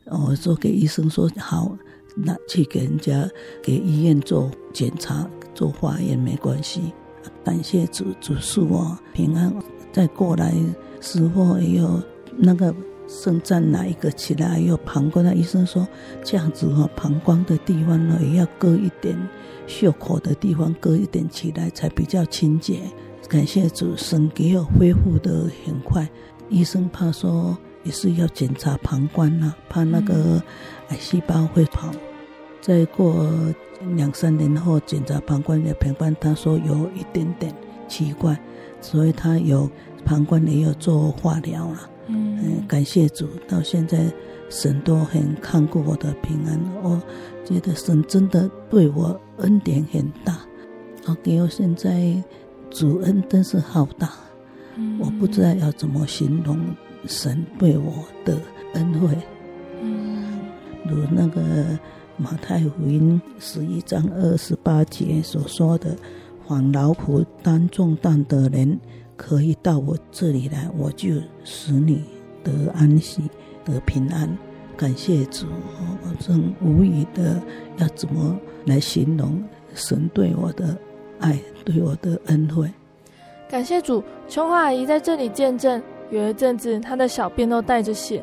[0.06, 1.76] 我说给医生说好，
[2.16, 3.28] 那去给人家
[3.62, 6.92] 给医院做检查做化验没关系。
[7.44, 9.52] 感谢主，主赐我平安。
[9.92, 10.52] 再过来
[11.00, 12.02] 时候也有
[12.36, 12.74] 那个。
[13.06, 14.58] 肾脏哪一个起来？
[14.58, 15.86] 有膀胱的医生说，
[16.24, 19.14] 这样子哈，膀胱的地方呢也要割一点，
[19.66, 22.80] 袖口的地方割一点起来才比较清洁。
[23.28, 26.08] 感谢主，神给我恢复的很快。
[26.48, 27.54] 医生怕说
[27.84, 30.42] 也是要检查膀胱啊，怕那个
[30.88, 31.90] 癌细胞会跑。
[32.60, 33.30] 再过
[33.94, 37.54] 两三年后检查膀胱的膀胱，他说有一点点
[37.86, 38.36] 奇怪，
[38.80, 39.70] 所以他有
[40.04, 41.90] 膀胱也有做化疗了。
[42.06, 44.12] 嗯，感谢主，到现在
[44.48, 46.58] 神都很看顾我的平安。
[46.82, 47.00] 我
[47.44, 50.38] 觉得神真的对我恩典很大，
[51.06, 52.14] 我给我现在
[52.70, 54.10] 主恩真是好大，
[54.76, 56.58] 嗯，我不知道要怎么形容
[57.06, 57.92] 神对我
[58.24, 58.38] 的
[58.74, 59.08] 恩惠。
[59.80, 60.40] 嗯，
[60.88, 61.42] 如那个
[62.16, 65.96] 马太福音十一章二十八节所说的
[66.46, 68.78] ：“凡劳苦担重担的人。”
[69.16, 71.14] 可以到我这里来，我就
[71.44, 72.02] 使你
[72.42, 73.22] 得安息、
[73.64, 74.28] 得平安。
[74.76, 75.46] 感谢主，
[76.02, 77.40] 我真无语的，
[77.76, 78.36] 要怎么
[78.66, 79.40] 来形容
[79.72, 80.76] 神对我的
[81.20, 82.68] 爱、对我的恩惠？
[83.48, 85.80] 感谢主，琼华阿姨在这里见证，
[86.14, 88.22] 有一阵子她的小便都带着血，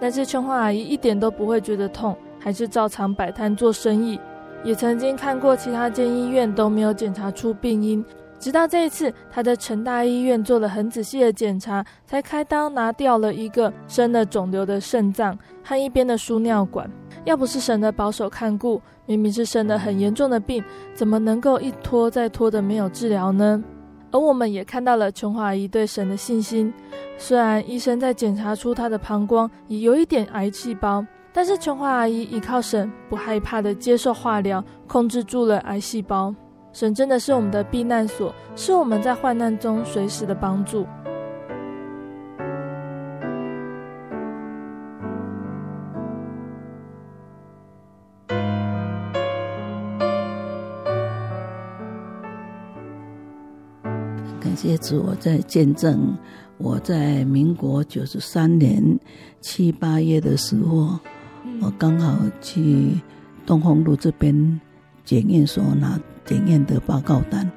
[0.00, 4.18] 但是琼花阿姨一点都不会觉得痛，还是照常摆摊做生意。
[4.64, 8.04] 也曾经看过其他间医院都没有检查出病因。
[8.38, 16.88] 直到这一次，他在成大医院做了很仔细的检查，才开刀拿掉了一个生了肿瘤的肾脏和一边的输尿管。
[17.24, 23.62] 要不是神的保守看顾，明明是生了很严重的病，怎么能够一拖再拖的没有治疗呢？
[24.12, 26.72] 而我们也看到了琼华阿姨对神的信心。
[27.18, 36.32] 虽然医生在检查出她的膀胱也有一点癌细胞，但是琼华阿姨依靠神，不害怕的接受化疗，控制住了癌细胞。
[36.72, 40.86] 神真的是我们的避难所，是我们在患难中随时的帮助。
[54.62, 56.16] 感谢主，我在见证。
[56.56, 58.80] 我在民国九十三年
[59.40, 60.96] 七八月的时候，
[61.60, 62.92] 我刚好去
[63.44, 64.60] 东风路这边
[65.04, 67.50] 检验所拿检验的报告单，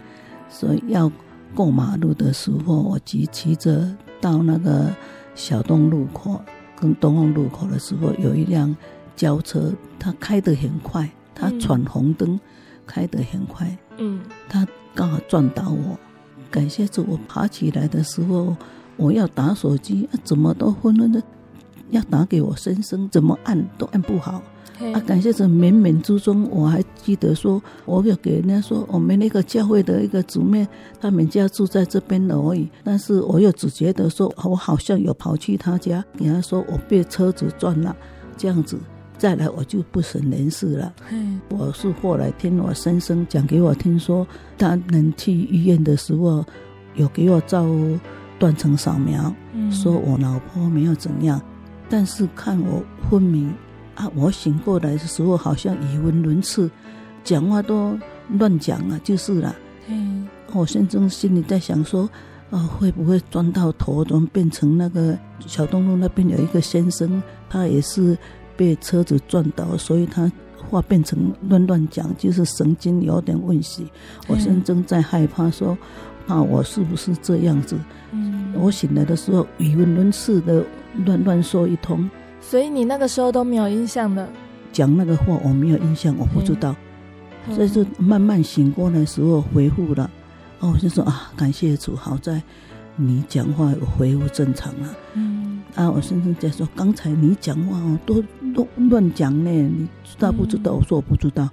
[0.49, 1.11] 所以要
[1.53, 4.91] 过马路的时候，我骑骑着到那个
[5.35, 6.41] 小东路口
[6.75, 8.75] 跟东风路口的时候，有一辆
[9.15, 12.39] 轿车，它开得很快，它闯红灯
[12.87, 15.99] 开得很快，嗯，它刚好撞倒我。
[16.49, 18.55] 感谢主，我爬起来的时候。
[18.97, 21.21] 我要打手机，啊、怎么都昏昏的，
[21.89, 24.41] 要打给我先生，怎么按都按不好。
[24.93, 30.65] 啊，感谢主冥冥之中，我还记得说，我有给人家说，我们那个教会的一个姊妹，
[31.01, 32.69] 他们家住在这边而已。
[32.85, 37.93] 但是我又只觉得说，我好像有跑去他家，给他说我被车子撞了，
[38.37, 38.79] 这样子
[39.17, 40.93] 再来我就不省人事了。
[41.49, 44.25] 我是后来听我先生讲给我听说，
[44.57, 46.45] 他能去医院的时候，
[46.95, 47.65] 有给我照。
[48.37, 49.33] 断层扫描，
[49.71, 51.41] 说我老婆没有怎样，
[51.87, 53.49] 但是看我昏迷
[53.95, 56.69] 啊，我醒过来的时候好像语无伦次，
[57.23, 57.97] 讲话都
[58.37, 59.55] 乱讲了，就是了。
[59.87, 62.09] 嗯，我先生心里在想说，
[62.51, 68.17] 啊，会不会撞到头，怎么变成那个小东路那边有一个先生，他也是
[68.57, 70.31] 被车子撞倒，所以他
[70.69, 73.87] 话变成乱乱讲，就是神经有点问题。
[74.27, 75.77] 我现在在害怕说。
[76.27, 77.77] 啊，我是不是这样子？
[78.11, 80.65] 嗯，我醒来的时候语无伦次的
[81.05, 82.09] 乱乱说一通，
[82.41, 84.27] 所以你那个时候都没有印象的。
[84.71, 86.75] 讲那个话我没有印象，我不知道。
[87.53, 90.09] 所以是慢慢醒过来的时候回复了。
[90.61, 92.41] 哦，我就说啊，感谢主，好在
[92.95, 94.95] 你讲话有恢复正常了。
[95.13, 100.73] 嗯，啊，我先生在说，刚才你讲话哦，都都乱讲呢，你知道不知道？
[100.73, 101.49] 我说我不知道，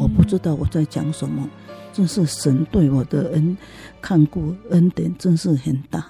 [0.00, 1.48] 我不知道我在讲什么。
[1.92, 3.56] 真是神对我的恩
[4.00, 6.06] 看顾恩典，真是很大。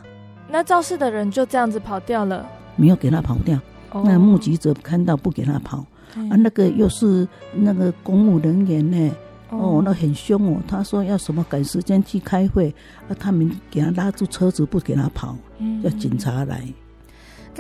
[0.49, 2.47] 那肇事的人就这样子跑掉了，
[2.77, 3.59] 没有给他跑掉。
[3.93, 4.07] Oh.
[4.07, 5.79] 那目击者看到不给他跑
[6.31, 9.11] 啊，那个又是那个公务人员呢
[9.51, 9.79] ，oh.
[9.79, 10.61] 哦，那很凶哦。
[10.69, 12.73] 他说要什么赶时间去开会，
[13.09, 16.63] 啊，他们给他拉住车子不给他跑，嗯、要警察来。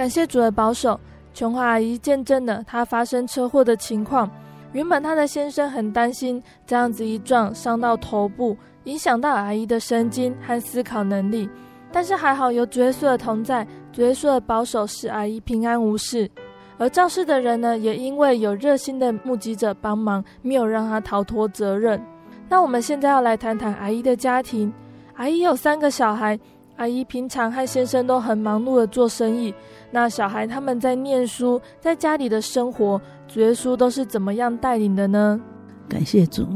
[0.00, 0.98] 感谢主的保守，
[1.34, 4.30] 琼华阿姨见证了她发生车祸的情况。
[4.72, 11.46] 原本她的先生很担心，这样子一撞伤到头部，影响到阿姨的神经和思考能力。
[11.92, 16.30] 但是还好有主耶稣的同在，主耶稣的保守使阿姨平安无事。
[16.78, 22.02] 而肇事的人呢，也因为有热心的目击者帮忙，没有让他逃脱责任。
[22.48, 24.72] 那我们现在要来谈谈阿姨的家庭。
[25.16, 26.40] 阿姨有三个小孩，
[26.76, 29.54] 阿姨平常和先生都很忙碌的做生意。
[29.90, 33.00] 那小孩他们在念书，在家里的生活。
[33.26, 35.40] 主耶稣都是怎么样带领的呢？
[35.88, 36.46] 感谢主，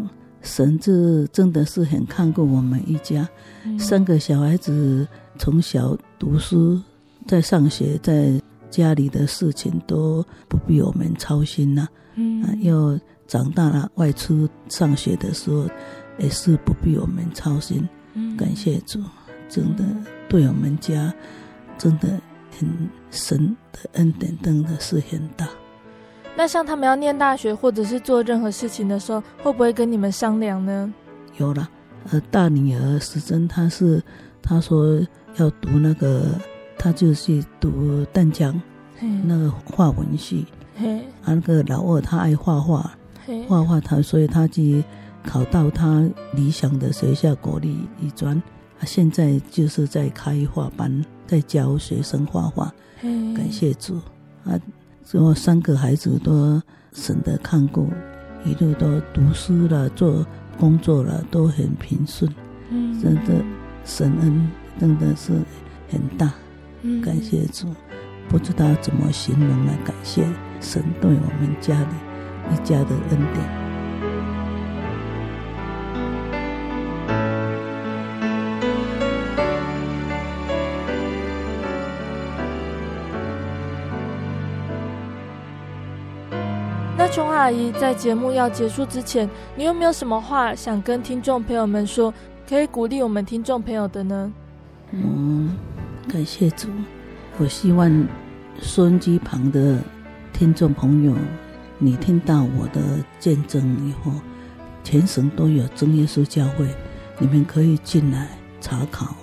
[0.43, 3.29] 神这真的是很看顾我们一家，
[3.65, 5.07] 嗯、三个小孩子
[5.39, 6.81] 从小读书，
[7.27, 11.89] 在上学，在家里的事情都不必我们操心呐、啊。
[12.17, 15.69] 嗯、啊，又长大了，外出上学的时候
[16.19, 17.89] 也是不必我们操心。
[18.15, 19.01] 嗯、感谢主，
[19.49, 19.85] 真的
[20.29, 21.13] 对我们家
[21.79, 22.09] 真的
[22.59, 22.69] 很
[23.15, 25.49] 神的恩典，真的是很大。
[26.37, 30.93] 那像他们要念大学或者是做任何事情的时候，会不会跟你们商量呢？
[31.39, 31.69] 有了，
[32.11, 34.03] 呃，大女儿时珍，她是
[34.43, 35.01] 她说
[35.37, 36.27] 要读那个，
[36.77, 38.61] 她就去读淡江
[39.25, 40.45] 那个画文系。
[40.77, 42.91] 嘿啊，那个老二他爱画画，
[43.47, 44.83] 画画他，所以他去
[45.23, 48.43] 考到他理想的学校国立艺专，
[48.77, 52.75] 他现在就是在开画班，在教学生画画。
[53.05, 54.01] 嘿感谢主
[54.47, 54.59] 啊！
[55.13, 56.59] 我三个孩子都
[56.95, 57.87] 省得看过，
[58.47, 60.27] 一路都读书了，做
[60.59, 62.35] 工作了，都很平顺。
[62.71, 63.45] 嗯，真的
[63.85, 64.51] 神恩
[64.81, 65.33] 真的是
[65.91, 66.33] 很大。
[66.81, 67.69] 嗯，感谢主，
[68.27, 70.25] 不知道怎么形容来感谢
[70.63, 73.64] 神对我们家里一家的恩典。
[87.15, 92.13] 琼阿姨，在节目要结束之前，你有没有什么话想跟听众朋友们说？
[92.49, 94.33] 可以鼓励我们听众朋友的呢？
[94.91, 95.57] 嗯，
[96.09, 96.67] 感谢主。
[97.39, 97.89] 我希望
[98.61, 99.79] 收音机旁的
[100.33, 101.15] 听众朋友，
[101.79, 102.83] 你听到我的
[103.21, 104.11] 见证以后，
[104.83, 106.67] 全省都有真耶稣教会，
[107.21, 108.27] 你们可以进来
[108.61, 109.15] 查考，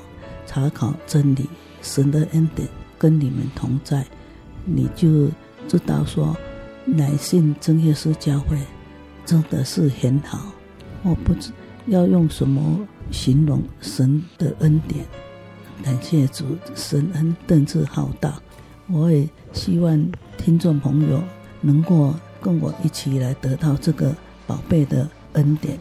[0.45, 1.49] 查考真理，
[1.81, 2.65] 神的恩典
[2.97, 4.05] 跟你们同在，
[4.63, 5.27] 你就
[5.67, 6.33] 知道说，
[6.85, 8.57] 来信真耶稣教会
[9.25, 10.51] 真的是很好。
[11.03, 11.51] 我不知
[11.87, 12.79] 要用什么
[13.11, 15.05] 形容神的恩典。
[15.83, 18.39] 感谢主，神恩德智浩大。
[18.87, 21.21] 我也希望听众朋友
[21.61, 24.15] 能够跟我一起来得到这个
[24.45, 25.79] 宝贝的恩典。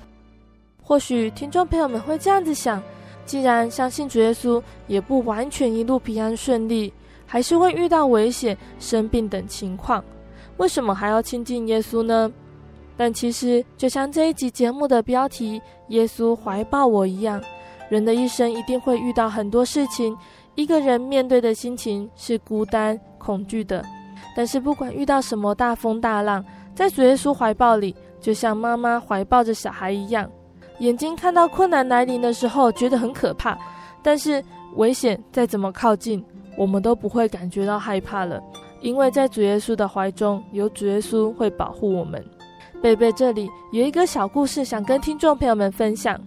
[0.82, 2.82] 或许听众朋友们会这样子想：
[3.26, 6.92] 既然相信主耶稣，也不完全一路平安顺利，
[7.26, 10.03] 还是会遇到危险、生病等情况，
[10.61, 12.31] 为什么还要亲近耶稣呢？
[12.95, 15.59] 但其实，就像这一集节目的标题
[15.89, 17.43] “耶稣怀抱我”一样。
[17.89, 20.15] 人的一生一定会遇到很多事情，
[20.57, 23.83] 一个人面对的心情是孤单、恐惧的。
[24.37, 26.45] 但是不管遇到什么大风大浪，
[26.75, 30.31] 在主耶稣怀抱里，就像妈妈怀抱着小孩一样。
[30.81, 33.57] 眼睛看到困难来临的时候，觉得很可怕，
[34.03, 34.45] 但是
[34.77, 36.23] 危险再怎么靠近，
[36.55, 38.39] 我们都不会感觉到害怕了，
[38.81, 42.24] 因为在主耶稣的怀中，有主耶稣会保护我们。
[42.83, 46.18] 贝贝这里有一个小故事，想跟听众朋友们分享。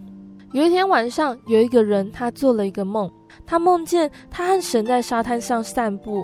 [0.51, 3.11] 有一天晚上，有一个人，他做了一个梦。
[3.43, 6.21] 他梦见他和神在沙滩上散步，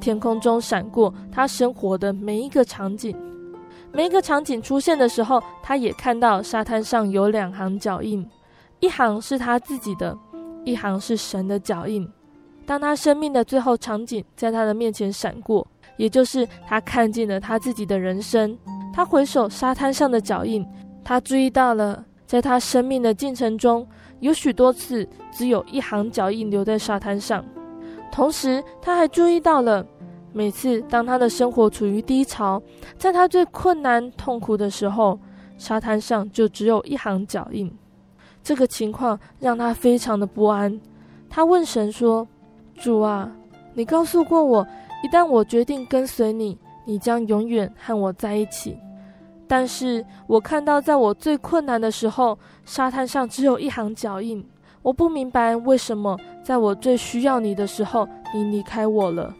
[0.00, 3.16] 天空中闪过他生活的每一个场景。
[3.92, 8.28] 每一个场景出现的时候，他也看到沙滩上有两行脚印，
[8.80, 10.18] 一行是他自己的，
[10.64, 12.06] 一行是神的脚印。
[12.68, 15.66] 当他生命的最后场景在他的面前闪过，
[15.96, 18.54] 也就是他看见了他自己的人生。
[18.92, 20.62] 他回首沙滩上的脚印，
[21.02, 22.04] 他注意到了。
[22.26, 23.88] 在他生命的进程中，
[24.20, 27.42] 有许多次只有一行脚印留在沙滩上。
[28.12, 29.86] 同时，他还注意到了，
[30.34, 32.62] 每次当他的生活处于低潮，
[32.98, 35.18] 在他最困难、痛苦的时候，
[35.56, 37.74] 沙滩上就只有一行脚印。
[38.42, 40.78] 这个情况让他非常的不安。
[41.30, 42.28] 他问神说
[42.80, 43.30] ：“主啊，
[43.74, 44.66] 你告诉过我，
[45.02, 48.78] 一旦我决定跟随你，你将永远和我在一起。”
[49.48, 54.46] 但是我看到，在我最困难的时候，沙滩上只有一行脚印。
[54.82, 59.34] 我不明白为什么在我最需要你的时候，你离开我了。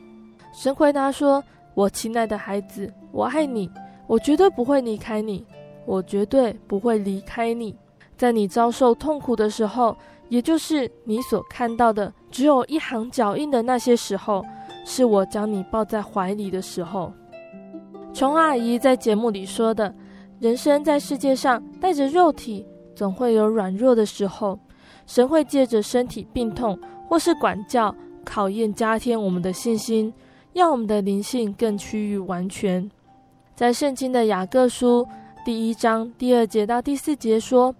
[0.53, 3.71] 神回答说：“我亲爱的孩子，我爱你，
[4.07, 5.45] 我绝对不会离开你，
[5.85, 7.77] 我绝对不会离开你。
[8.17, 9.97] 在你遭受痛苦的时候，
[10.29, 14.45] 也就是你所看到的只有一行脚印的那些时候，
[14.85, 17.13] 是我将你抱在怀里的时候。”
[18.13, 19.95] 琼阿姨在节目里说的
[20.41, 24.59] ：“人生在世界上带着肉体，总会有软弱的时候。
[25.07, 30.13] 神会借着身体病痛或是管教，考验加添我们的信心，
[30.53, 32.91] 让我们的灵性更趋于完全。”
[33.57, 35.07] 在圣经的雅各书
[35.45, 37.75] 第一章第二节到第四节说：“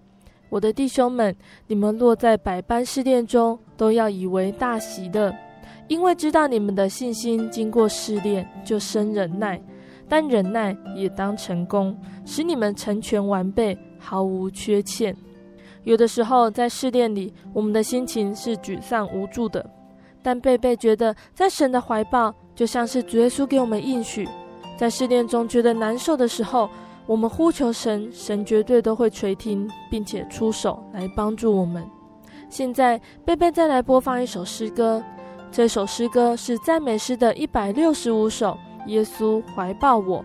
[0.49, 1.35] 我的弟兄们，
[1.67, 5.35] 你们落在百般试炼中，都要以为大喜的，
[5.89, 9.61] 因为知道你们的信心经过试炼，就生忍耐。”
[10.11, 11.95] 但忍耐也当成功，
[12.25, 15.15] 使你们成全完备，毫无缺欠。
[15.85, 19.63] 有的时候在试炼里，我们的心情是沮丧无助的。
[20.23, 24.27] 但贝贝觉得，在神的怀抱，就像是主耶稣给我们应许，
[24.79, 26.71] 在试炼中觉得难受的时候，
[27.09, 31.83] 我们呼求神，神绝对都会垂听，并且出手来帮助我们。
[32.51, 35.03] 现在，贝贝再来播放一首诗歌，
[35.51, 38.59] 这首诗歌是赞美诗的一百六十五首。
[38.89, 40.23] 耶稣怀抱我，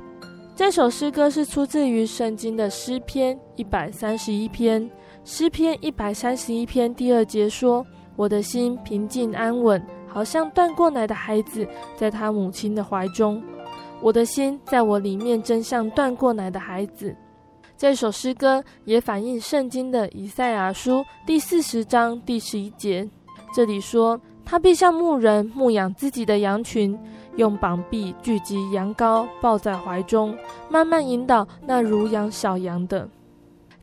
[0.57, 4.89] 这首诗歌是出自于圣经的诗篇一百三十一篇。
[5.23, 7.85] 诗篇一百三十一篇第二节说
[8.17, 11.65] ：“我的心平静安稳，好像断过奶的孩子
[11.95, 13.41] 在他母亲的怀中。
[14.03, 17.15] 我的心在我里面，真像断过奶的孩子。”
[17.77, 23.09] 这首诗歌也反映圣经的以赛亚书第四十章第十一节，
[23.55, 26.99] 这里说：“他必像牧人牧养自己的羊群。”
[27.37, 30.37] 用膀臂聚集羊羔，抱在怀中，
[30.69, 33.09] 慢慢引导那如养小羊的。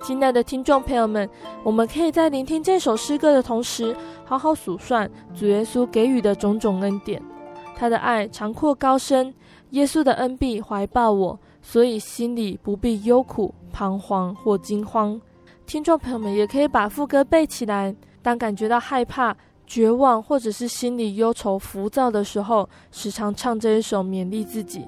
[0.02, 1.28] 亲爱的听众朋友们，
[1.64, 7.20] 我们可以在聆听这首诗歌的同时，好好数算主耶稣给予的种种恩典。
[7.74, 9.34] 他的爱长阔高深，
[9.70, 15.20] 耶稣的恩庇怀抱我，所以心里不必忧苦、彷徨或惊慌。
[15.66, 19.36] 听众朋友们也可以把副歌背起来，当感觉到害怕。
[19.66, 24.84] 绝望，或者是心里忧愁浮躁的时候，时常唱这一首勉励自己。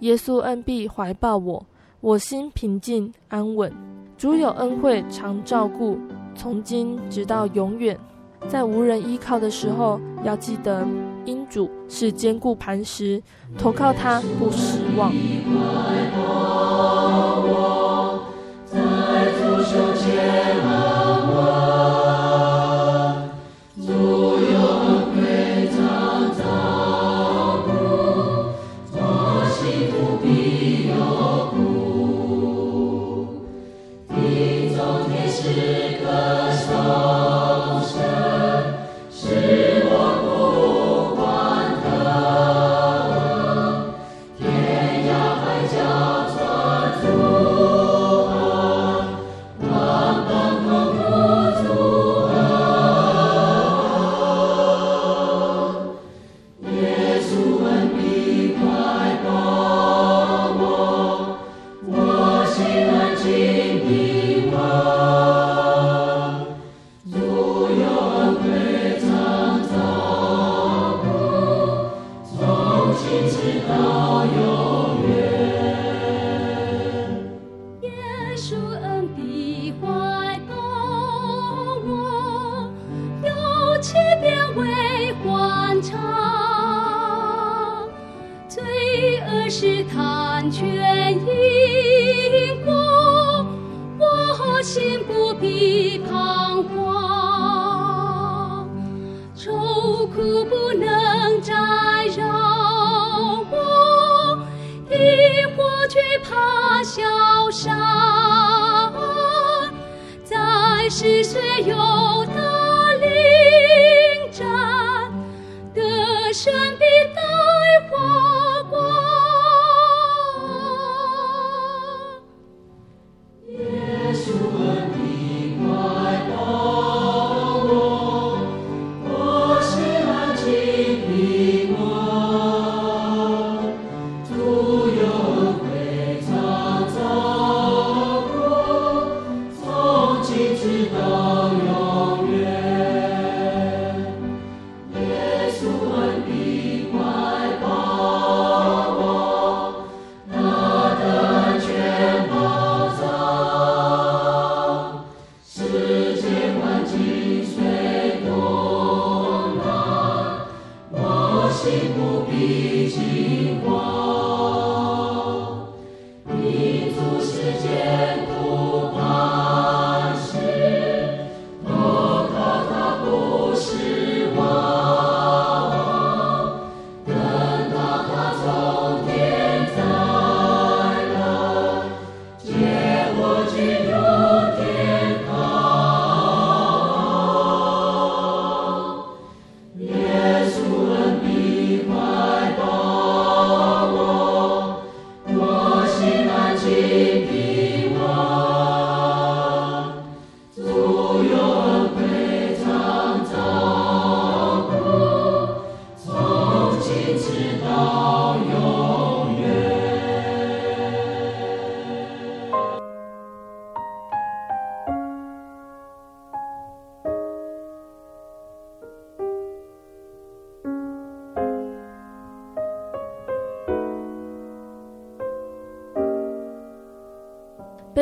[0.00, 1.64] 耶稣恩庇怀抱我，
[2.02, 3.72] 我心平静安稳。
[4.18, 5.98] 主有恩惠常照顾，
[6.34, 7.98] 从今直到永远。
[8.48, 10.86] 在无人依靠的时候，要记得，
[11.24, 13.22] 因主是坚固磐石，
[13.58, 15.12] 投靠他不失望。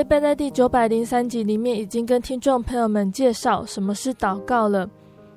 [0.04, 4.86] 贝贝在第九百零三集里面已经跟听众朋友们介绍什么是祷告了。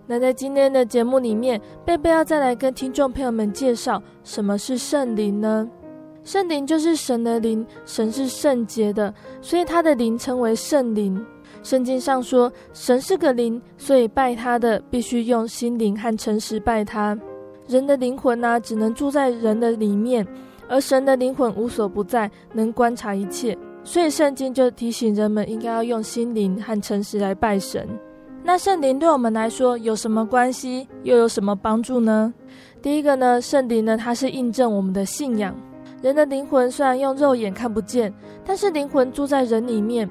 [0.05, 5.69] 那在今天的节目里面，贝贝要再来跟听众朋友们介绍什么是圣灵呢？
[6.25, 11.25] 圣灵就是神的灵，神是圣洁的，所以他的灵称为圣灵。
[11.63, 17.17] 圣经上说，神是个灵，所以拜他的必须用心灵和诚实拜他。
[17.69, 20.27] 人的灵魂呢、啊，只能住在人的里面，
[20.67, 23.57] 而神的灵魂无所不在，能观察一切。
[23.87, 27.87] 所以圣经就提醒人们应该要用心灵和诚实来拜神。
[28.43, 32.33] 那圣灵对我们来说有什么关系，又有什么帮助呢？
[32.81, 35.55] 第一个呢，圣灵呢，它是印证我们的信仰。
[36.01, 38.13] 人的灵魂虽然用肉眼看不见，
[38.43, 40.09] 但是灵魂住在人里面，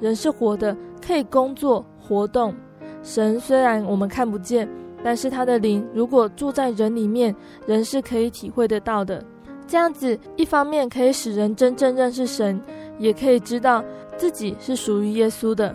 [0.00, 0.74] 人是活的，
[1.06, 2.54] 可以工作活动。
[3.02, 4.66] 神虽然我们看不见，
[5.04, 9.22] 但是他的灵如果住在人里面，人是可以体会得到的。
[9.66, 12.58] 这样子，一方面可以使人真正认识神。
[12.98, 13.84] 也可以知道
[14.16, 15.74] 自己是属于耶稣的，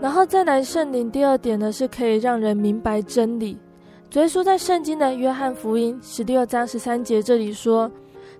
[0.00, 1.10] 然后再来圣灵。
[1.10, 3.58] 第二点呢，是可以让人明白真理。
[4.08, 7.90] 主耶稣在圣经的约翰福音十六章十三节这里说：“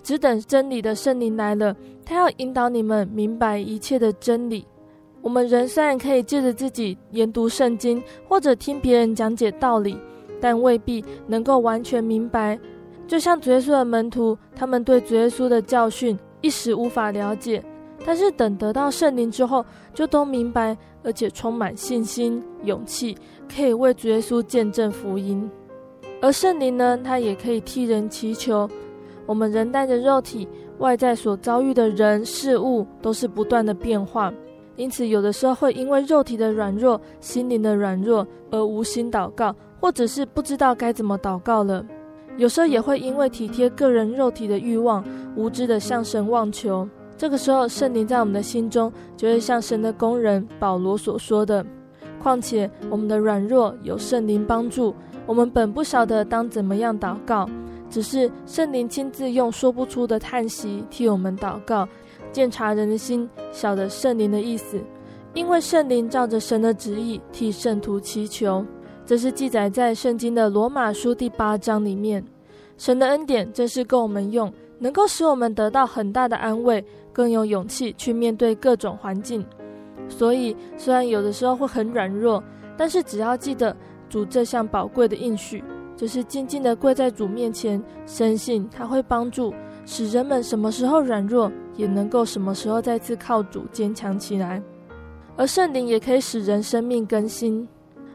[0.03, 4.67] 只等真理的圣灵来了，他要引导你们明白一切的真理。”
[5.21, 9.99] 我们人虽然可以借着自己研读圣经，或者听别人讲解道理，
[10.41, 12.57] 但未必能够完全明白。
[13.09, 17.61] 就像主耶稣的门徒，他们对主耶稣的教训一时无法了解，
[18.07, 23.19] 但是等得到圣灵之后，就都明白，而且充满信心、勇气，
[23.53, 25.51] 可以为主耶稣见证福音。
[26.23, 28.71] 而圣灵呢，他也可以替人祈求。
[29.27, 30.47] 我们人带着肉体，
[30.79, 34.33] 外在所遭遇的人事物都是不断的变化，
[34.77, 41.85] 因此有的时候会因为肉体的软弱、心灵的软弱而无心祷告，或者是不知道该怎么祷告了。
[42.37, 45.05] 有时候也会因为体贴个人肉体的欲望，
[45.35, 46.89] 无知的向神妄求。
[47.17, 51.65] 这个时候，圣灵在我们的心中就会像神的工人保罗所说的
[52.23, 54.95] ：“况且我们的软弱有圣灵帮助，
[55.25, 57.49] 我们本不晓得当怎么样祷告。”
[57.89, 61.89] 只是圣灵亲自用说不出的叹息替我们祷告，
[62.33, 64.79] 鉴察人的心，晓得圣灵的意思。
[65.33, 68.67] 因为圣灵照着神的旨意替圣徒祈求，
[69.07, 72.25] 这是记载在圣经的罗马书第八章里面。
[72.77, 76.85] 神的恩典真是够我们用，能够使我们得到很大的安慰，
[77.17, 79.43] 更有勇气去面对各种环境。
[80.07, 82.45] 所以虽然有的时候会很软弱，
[82.77, 83.75] 但是只要记得
[84.11, 85.65] 主这项宝贵的应许。
[85.97, 89.55] 就是静静地跪在主面前，深信他会帮助，
[89.87, 94.63] 使人们什么时候软弱，也能够什么时候再次靠主坚强起来。
[95.37, 97.67] 而圣灵也可以使人生命更新，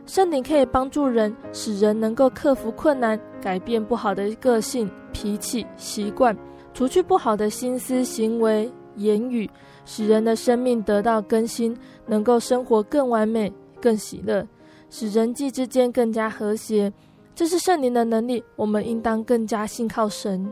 [0.06, 6.38] 圣灵可以帮助人，使人能够克服困难，改变不好的个性、脾气、习惯，
[6.76, 9.50] 除去不好的心思、行为、言语，
[9.86, 11.76] 使人的生命得到更新，
[12.06, 14.48] 能够生活更完美、更喜乐，
[14.90, 16.92] 使人际之间更加和谐。
[17.34, 20.52] 这是圣灵的能力，我们应当更加信靠神。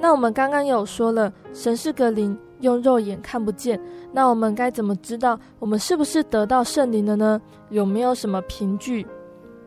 [0.00, 3.80] 那我们刚刚有说了，神是个灵，用肉眼看不见。
[4.12, 7.40] 那我们该怎么知道我们是不是得到圣灵了呢？
[7.70, 9.06] 有没有什么凭据？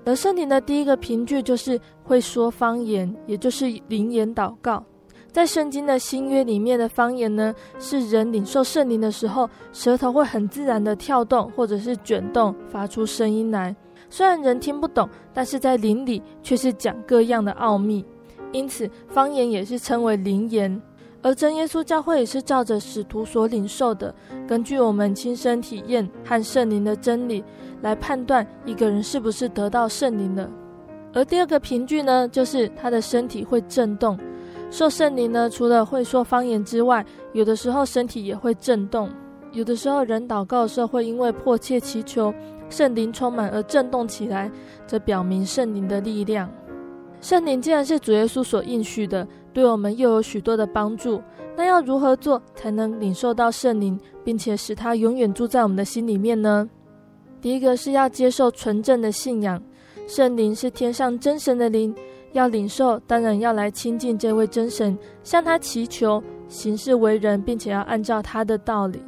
[0.04, 4.84] 得圣灵的第一个凭据就是会说方言，也就是灵言祷告。
[5.40, 13.74] 在圣经的新约里面的方言呢，是人领受圣灵的时候，舌头会很自然的跳动，或者是卷动，发出声音来。
[14.10, 18.06] 虽然人听不懂，但是在灵里却是讲各样的奥秘，
[18.52, 20.82] 因此方言也是称为灵言。
[21.22, 24.14] 而真耶稣教会也是照着使徒所领受的，
[24.46, 27.42] 根据我们亲身体验和圣灵的真理
[27.82, 30.52] 来判断一个人是不是得到圣灵了。
[31.14, 34.20] 而第二个凭据呢，就是他的身体会震动。
[34.72, 39.10] 受圣灵呢，除了会说方言之外，有的时候身体也会震动。
[39.52, 42.34] 有的时候人祷告的时候会因为迫切祈求。
[42.70, 44.52] 圣灵充满而震动起来，
[44.86, 46.48] 这表明圣灵的力量。
[47.20, 51.20] 圣灵既然是主耶稣所应许的，对我们又有许多的帮助。
[51.58, 56.70] 那要如何做才能领受到圣灵，并且使他永远住在我们的心里面呢？
[57.42, 59.60] 第一个是要接受纯正的信仰，
[60.08, 61.94] 圣灵是天上真神的灵，
[62.34, 69.02] 要领受当然要来亲近这位真神，向他祈求，行事为人，并且要按照他的道理。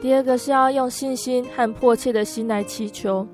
[0.00, 3.26] 第二个是要用信心和迫切的心来祈求。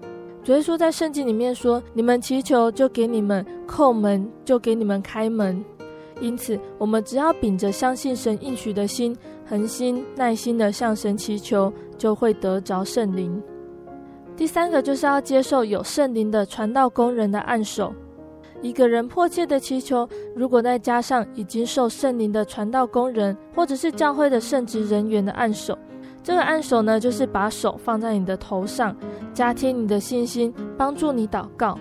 [0.42, 5.64] 主耶稣在圣经里面说：“你们祈求，就给你们；叩门，就给你们开门。”
[6.20, 13.42] 因此，我们只要秉着相信神应许的心，恒心耐心的向神祈求，就会得着圣灵。
[14.36, 17.92] 第三个就是要接受有圣灵的传道工人的按手。
[18.66, 25.78] 一个人迫切的祈求，如果再加上已经受圣灵的传道工人，或者是教会的圣职人员的按手。
[26.22, 28.96] 这个按手呢，就是把手放在你的头上，
[29.32, 31.78] 加添你的信心，帮助你祷告。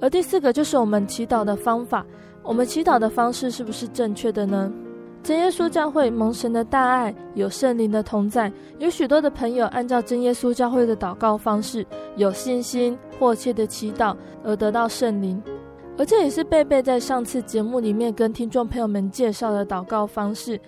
[0.00, 2.04] 而第四个就是我们祈祷的方法，
[2.42, 4.72] 我们祈祷的方式是不是正确的呢？
[5.22, 11.86] 真耶稣教会蒙神的大爱，有圣灵的同在，有许多的朋友按照真耶稣教会的祷告方式，
[12.16, 15.40] 有信心迫切的祈祷而得到圣灵。
[15.96, 20.60] 而这也是贝贝在上次节目里面跟听众朋友们介绍的祷告方式。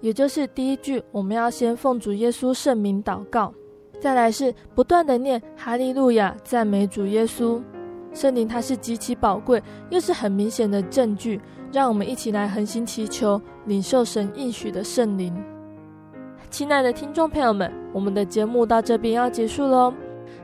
[0.00, 3.52] 也就是第一句，我们要先奉主耶稣圣名祷告，
[4.00, 7.60] 再来是不断的念哈利路亚，赞美主耶稣。
[8.14, 11.38] 圣灵它是极其宝贵，又是很明显的证据，
[11.70, 15.32] 让我们一起来恒心祈求，领受神应许的圣灵。
[16.48, 19.92] 亲爱的听众朋友们，我们的节目到这边要结束喽。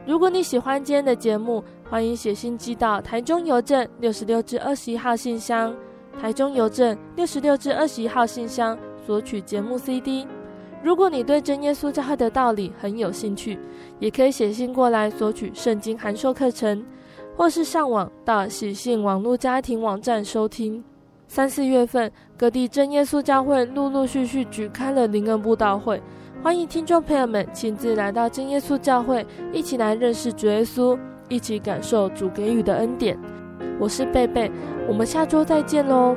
[0.07, 5.74] 如果你喜欢今天的节目，欢迎写信寄到台中邮政六十六至二十一号信箱，
[6.20, 8.76] 台中邮政六十六至二十一号信箱。
[9.07, 10.26] 索取节目 CD。
[10.82, 13.57] 如果你对真耶稣教会的道理很有兴趣，
[14.01, 16.84] 也可以写信过来索取圣经函授课程，
[17.37, 20.82] 或是上网到喜信网络家庭网站收听。
[21.28, 26.03] 三四月份，各地真耶稣教会陆陆续续举开了灵恩布道会，
[26.43, 30.99] 欢迎听众朋友们亲自来到真耶稣教会，一起来认识主耶稣，
[31.29, 33.18] 一起感受主给予的恩典。
[33.79, 34.51] 我是贝贝，
[34.89, 36.16] 我们下周再见喽。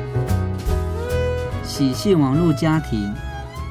[1.81, 3.11] 喜讯网络家庭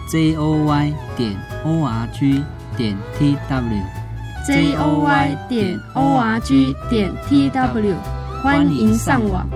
[0.09, 2.43] z o y 点 o r g
[2.77, 3.83] 点 t w
[4.45, 7.95] z o y 点 o r g 点 t w，
[8.43, 9.47] 欢迎上网。